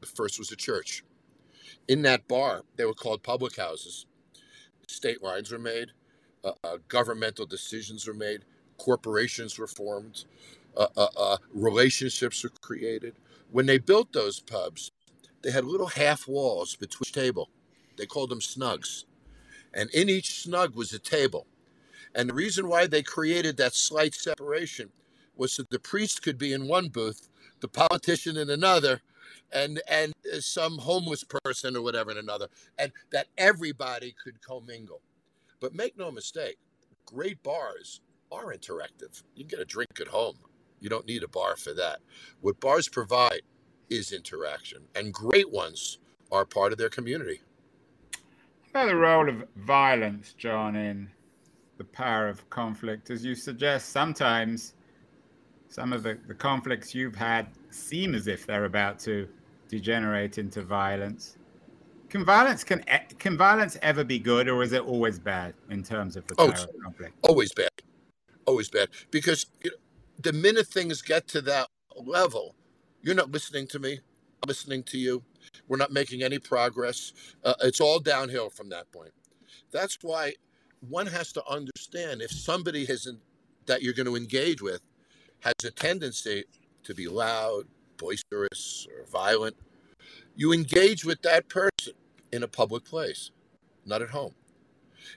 The 0.00 0.06
first 0.06 0.38
was 0.38 0.50
a 0.50 0.56
church. 0.56 1.04
In 1.88 2.02
that 2.02 2.28
bar, 2.28 2.62
they 2.76 2.84
were 2.84 2.94
called 2.94 3.22
public 3.22 3.56
houses. 3.56 4.06
State 4.86 5.22
lines 5.22 5.50
were 5.50 5.58
made, 5.58 5.92
uh, 6.44 6.52
uh, 6.64 6.78
governmental 6.88 7.44
decisions 7.46 8.06
were 8.06 8.14
made, 8.14 8.44
corporations 8.78 9.58
were 9.58 9.66
formed, 9.66 10.24
uh, 10.76 10.86
uh, 10.96 11.08
uh 11.16 11.36
relationships 11.52 12.42
were 12.42 12.52
created. 12.62 13.14
When 13.50 13.66
they 13.66 13.78
built 13.78 14.12
those 14.12 14.40
pubs, 14.40 14.92
they 15.42 15.50
had 15.50 15.64
little 15.64 15.86
half 15.86 16.26
walls 16.26 16.76
between 16.76 17.06
each 17.06 17.12
table. 17.12 17.50
They 17.96 18.06
called 18.06 18.30
them 18.30 18.40
snugs. 18.40 19.04
And 19.74 19.90
in 19.90 20.08
each 20.08 20.42
snug 20.42 20.74
was 20.74 20.92
a 20.92 20.98
table. 20.98 21.46
And 22.14 22.28
the 22.28 22.34
reason 22.34 22.68
why 22.68 22.86
they 22.86 23.02
created 23.02 23.56
that 23.56 23.74
slight 23.74 24.14
separation 24.14 24.90
was 25.36 25.52
so 25.52 25.64
the 25.70 25.78
priest 25.78 26.22
could 26.22 26.38
be 26.38 26.52
in 26.52 26.66
one 26.66 26.88
booth, 26.88 27.28
the 27.60 27.68
politician 27.68 28.36
in 28.36 28.50
another, 28.50 29.02
and 29.52 29.80
and 29.88 30.12
uh, 30.32 30.40
some 30.40 30.78
homeless 30.78 31.24
person 31.24 31.76
or 31.76 31.82
whatever 31.82 32.10
in 32.10 32.18
another, 32.18 32.48
and 32.78 32.92
that 33.12 33.28
everybody 33.36 34.14
could 34.22 34.40
commingle. 34.42 35.00
But 35.60 35.74
make 35.74 35.96
no 35.96 36.10
mistake, 36.10 36.58
great 37.06 37.42
bars 37.42 38.00
are 38.30 38.52
interactive. 38.52 39.22
You 39.34 39.44
can 39.44 39.48
get 39.48 39.60
a 39.60 39.64
drink 39.64 40.00
at 40.00 40.08
home. 40.08 40.38
You 40.80 40.88
don't 40.88 41.06
need 41.06 41.22
a 41.22 41.28
bar 41.28 41.56
for 41.56 41.72
that. 41.74 42.00
What 42.40 42.60
bars 42.60 42.88
provide 42.88 43.42
is 43.90 44.12
interaction, 44.12 44.82
and 44.94 45.12
great 45.12 45.50
ones 45.50 45.98
are 46.30 46.44
part 46.44 46.72
of 46.72 46.78
their 46.78 46.88
community. 46.88 47.40
About 48.70 48.88
the 48.88 48.96
role 48.96 49.28
of 49.28 49.44
violence, 49.56 50.34
John, 50.34 50.76
in 50.76 51.08
the 51.78 51.84
power 51.84 52.28
of 52.28 52.48
conflict? 52.50 53.10
As 53.10 53.24
you 53.24 53.34
suggest, 53.34 53.90
sometimes 53.90 54.74
some 55.68 55.92
of 55.92 56.02
the, 56.02 56.18
the 56.26 56.34
conflicts 56.34 56.94
you've 56.94 57.14
had 57.14 57.46
seem 57.70 58.14
as 58.14 58.26
if 58.26 58.46
they're 58.46 58.66
about 58.66 58.98
to 59.00 59.28
degenerate 59.68 60.38
into 60.38 60.62
violence. 60.62 61.38
Can 62.08 62.24
violence 62.24 62.64
can 62.64 62.82
can 63.18 63.36
violence 63.36 63.76
ever 63.82 64.02
be 64.02 64.18
good, 64.18 64.48
or 64.48 64.62
is 64.62 64.72
it 64.72 64.82
always 64.82 65.18
bad 65.18 65.52
in 65.68 65.82
terms 65.82 66.16
of 66.16 66.26
the 66.26 66.34
oh, 66.38 66.50
power 66.50 66.56
oh, 66.58 66.62
of 66.64 66.82
conflict? 66.82 67.14
Always 67.22 67.52
bad, 67.52 67.70
always 68.46 68.70
bad. 68.70 68.88
Because 69.10 69.44
you 69.62 69.70
know, 69.70 69.76
the 70.20 70.32
minute 70.32 70.66
things 70.66 71.02
get 71.02 71.28
to 71.28 71.42
that 71.42 71.68
level, 71.96 72.54
you're 73.02 73.14
not 73.14 73.30
listening 73.30 73.66
to 73.68 73.78
me. 73.78 74.00
I'm 74.42 74.48
listening 74.48 74.82
to 74.84 74.98
you. 74.98 75.22
We're 75.66 75.76
not 75.76 75.92
making 75.92 76.22
any 76.22 76.38
progress. 76.38 77.12
Uh, 77.44 77.54
it's 77.62 77.80
all 77.80 77.98
downhill 77.98 78.50
from 78.50 78.68
that 78.70 78.90
point. 78.92 79.12
That's 79.72 79.98
why 80.02 80.34
one 80.80 81.06
has 81.06 81.32
to 81.32 81.42
understand 81.48 82.22
if 82.22 82.30
somebody 82.30 82.84
hasn't 82.84 83.20
that 83.66 83.82
you're 83.82 83.94
going 83.94 84.06
to 84.06 84.16
engage 84.16 84.62
with 84.62 84.80
has 85.40 85.54
a 85.64 85.70
tendency 85.70 86.44
to 86.84 86.94
be 86.94 87.06
loud, 87.06 87.64
boisterous, 87.96 88.86
or 88.96 89.04
violent, 89.06 89.56
you 90.36 90.52
engage 90.52 91.04
with 91.04 91.20
that 91.22 91.48
person 91.48 91.92
in 92.32 92.42
a 92.42 92.48
public 92.48 92.84
place, 92.84 93.30
not 93.84 94.02
at 94.02 94.10
home. 94.10 94.34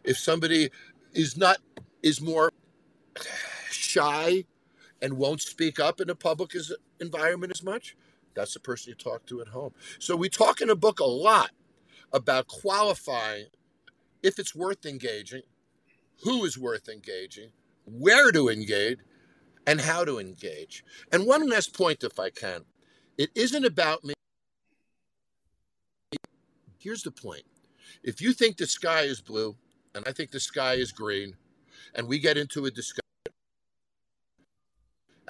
If 0.03 0.17
somebody 0.17 0.69
is 1.13 1.37
not 1.37 1.57
is 2.03 2.21
more 2.21 2.51
shy 3.69 4.45
and 5.01 5.17
won't 5.17 5.41
speak 5.41 5.79
up 5.79 5.99
in 5.99 6.09
a 6.09 6.15
public 6.15 6.53
environment 6.99 7.51
as 7.53 7.63
much, 7.63 7.95
that's 8.33 8.53
the 8.53 8.59
person 8.59 8.89
you 8.89 8.95
talk 8.95 9.25
to 9.25 9.41
at 9.41 9.47
home. 9.49 9.73
So 9.99 10.15
we 10.15 10.29
talk 10.29 10.61
in 10.61 10.69
a 10.69 10.75
book 10.75 10.99
a 10.99 11.05
lot 11.05 11.51
about 12.13 12.47
qualifying 12.47 13.47
if 14.23 14.37
it's 14.39 14.55
worth 14.55 14.85
engaging, 14.85 15.41
who 16.23 16.45
is 16.45 16.57
worth 16.57 16.87
engaging, 16.87 17.49
where 17.85 18.31
to 18.31 18.49
engage, 18.49 18.99
and 19.67 19.81
how 19.81 20.05
to 20.05 20.19
engage. 20.19 20.83
And 21.11 21.25
one 21.25 21.49
last 21.49 21.75
point, 21.75 22.03
if 22.03 22.19
I 22.19 22.29
can, 22.29 22.61
it 23.17 23.29
isn't 23.35 23.65
about 23.65 24.03
me. 24.03 24.13
Here's 26.77 27.03
the 27.03 27.11
point 27.11 27.43
if 28.03 28.21
you 28.21 28.33
think 28.33 28.57
the 28.57 28.65
sky 28.65 29.01
is 29.01 29.21
blue, 29.21 29.55
and 29.93 30.03
I 30.07 30.11
think 30.11 30.31
the 30.31 30.39
sky 30.39 30.73
is 30.73 30.91
green, 30.91 31.35
and 31.93 32.07
we 32.07 32.17
get 32.19 32.37
into 32.37 32.65
a 32.65 32.71
discussion, 32.71 33.01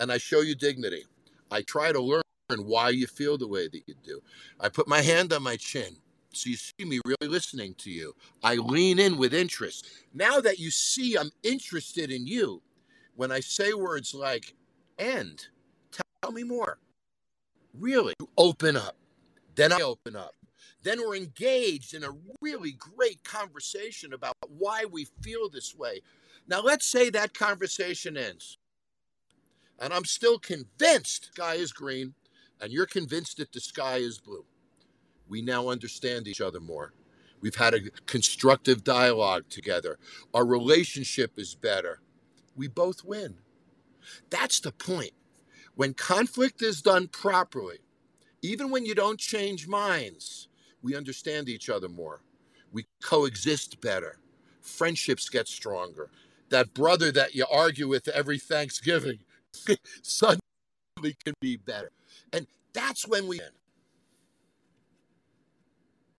and 0.02 0.12
I 0.12 0.18
show 0.18 0.42
you 0.42 0.56
dignity, 0.56 1.06
I 1.52 1.62
try 1.62 1.92
to 1.92 2.02
learn 2.02 2.24
why 2.58 2.90
you 2.90 3.06
feel 3.06 3.38
the 3.38 3.48
way 3.48 3.68
that 3.68 3.84
you 3.86 3.94
do. 4.04 4.20
I 4.60 4.68
put 4.68 4.88
my 4.88 5.02
hand 5.02 5.32
on 5.32 5.44
my 5.44 5.56
chin. 5.56 5.96
So 6.34 6.50
you 6.50 6.56
see 6.56 6.86
me 6.86 7.00
really 7.06 7.32
listening 7.32 7.76
to 7.76 7.92
you. 7.92 8.16
I 8.44 8.56
lean 8.56 8.98
in 8.98 9.18
with 9.18 9.34
interest. 9.34 9.88
Now 10.14 10.40
that 10.40 10.58
you 10.58 10.72
see 10.72 11.18
I'm 11.18 11.32
interested 11.44 12.12
in 12.12 12.26
you, 12.26 12.64
when 13.16 13.32
I 13.32 13.42
say 13.42 13.74
words 13.74 14.16
like 14.16 14.56
end, 14.98 15.48
tell 15.92 16.32
me 16.32 16.44
more. 16.44 16.80
Really 17.80 18.16
open 18.38 18.76
up. 18.76 18.98
Then 19.56 19.72
I 19.72 19.82
open 19.82 20.16
up. 20.16 20.34
Then 20.84 21.00
we're 21.00 21.16
engaged 21.16 21.94
in 21.94 22.04
a 22.04 22.16
really 22.42 22.72
great 22.72 23.24
conversation 23.24 24.14
about 24.14 24.36
why 24.48 24.86
we 24.92 25.06
feel 25.22 25.48
this 25.48 25.76
way. 25.76 26.02
Now, 26.48 26.62
let's 26.62 26.88
say 26.88 27.12
that 27.12 27.36
conversation 27.36 28.18
ends. 28.18 28.58
And 29.82 29.92
I'm 29.92 30.06
still 30.06 30.38
convinced 30.38 31.32
the 31.36 31.42
sky 31.42 31.56
is 31.56 31.74
green, 31.74 32.14
and 32.62 32.72
you're 32.72 32.86
convinced 32.86 33.38
that 33.38 33.52
the 33.52 33.60
sky 33.60 33.98
is 33.98 34.20
blue. 34.20 34.46
We 35.28 35.42
now 35.42 35.70
understand 35.70 36.28
each 36.28 36.40
other 36.40 36.60
more. 36.60 36.94
We've 37.42 37.56
had 37.56 37.74
a 37.74 37.90
constructive 38.06 38.84
dialogue 38.84 39.50
together. 39.50 39.98
Our 40.36 40.46
relationship 40.46 41.32
is 41.38 41.56
better. 41.56 42.00
We 42.56 42.68
both 42.68 43.04
win. 43.04 43.38
That's 44.30 44.60
the 44.60 44.72
point. 44.72 45.14
When 45.74 45.96
conflict 45.96 46.62
is 46.62 46.84
done 46.84 47.08
properly, 47.08 47.80
even 48.44 48.70
when 48.70 48.86
you 48.86 48.94
don't 48.94 49.20
change 49.20 49.68
minds, 49.68 50.48
we 50.84 50.96
understand 50.96 51.50
each 51.50 51.70
other 51.70 51.90
more. 51.90 52.22
We 52.72 52.86
coexist 53.02 53.82
better. 53.82 54.20
Friendships 54.62 55.28
get 55.30 55.48
stronger. 55.48 56.12
That 56.50 56.76
brother 56.76 57.12
that 57.14 57.34
you 57.34 57.48
argue 57.52 57.88
with 57.88 58.08
every 58.10 58.38
Thanksgiving 58.38 59.20
suddenly 60.02 60.40
can 61.24 61.34
be 61.42 61.58
better. 61.58 61.92
And 62.34 62.48
that's 62.74 63.08
when 63.08 63.28
we 63.28 63.40
win. 63.40 63.50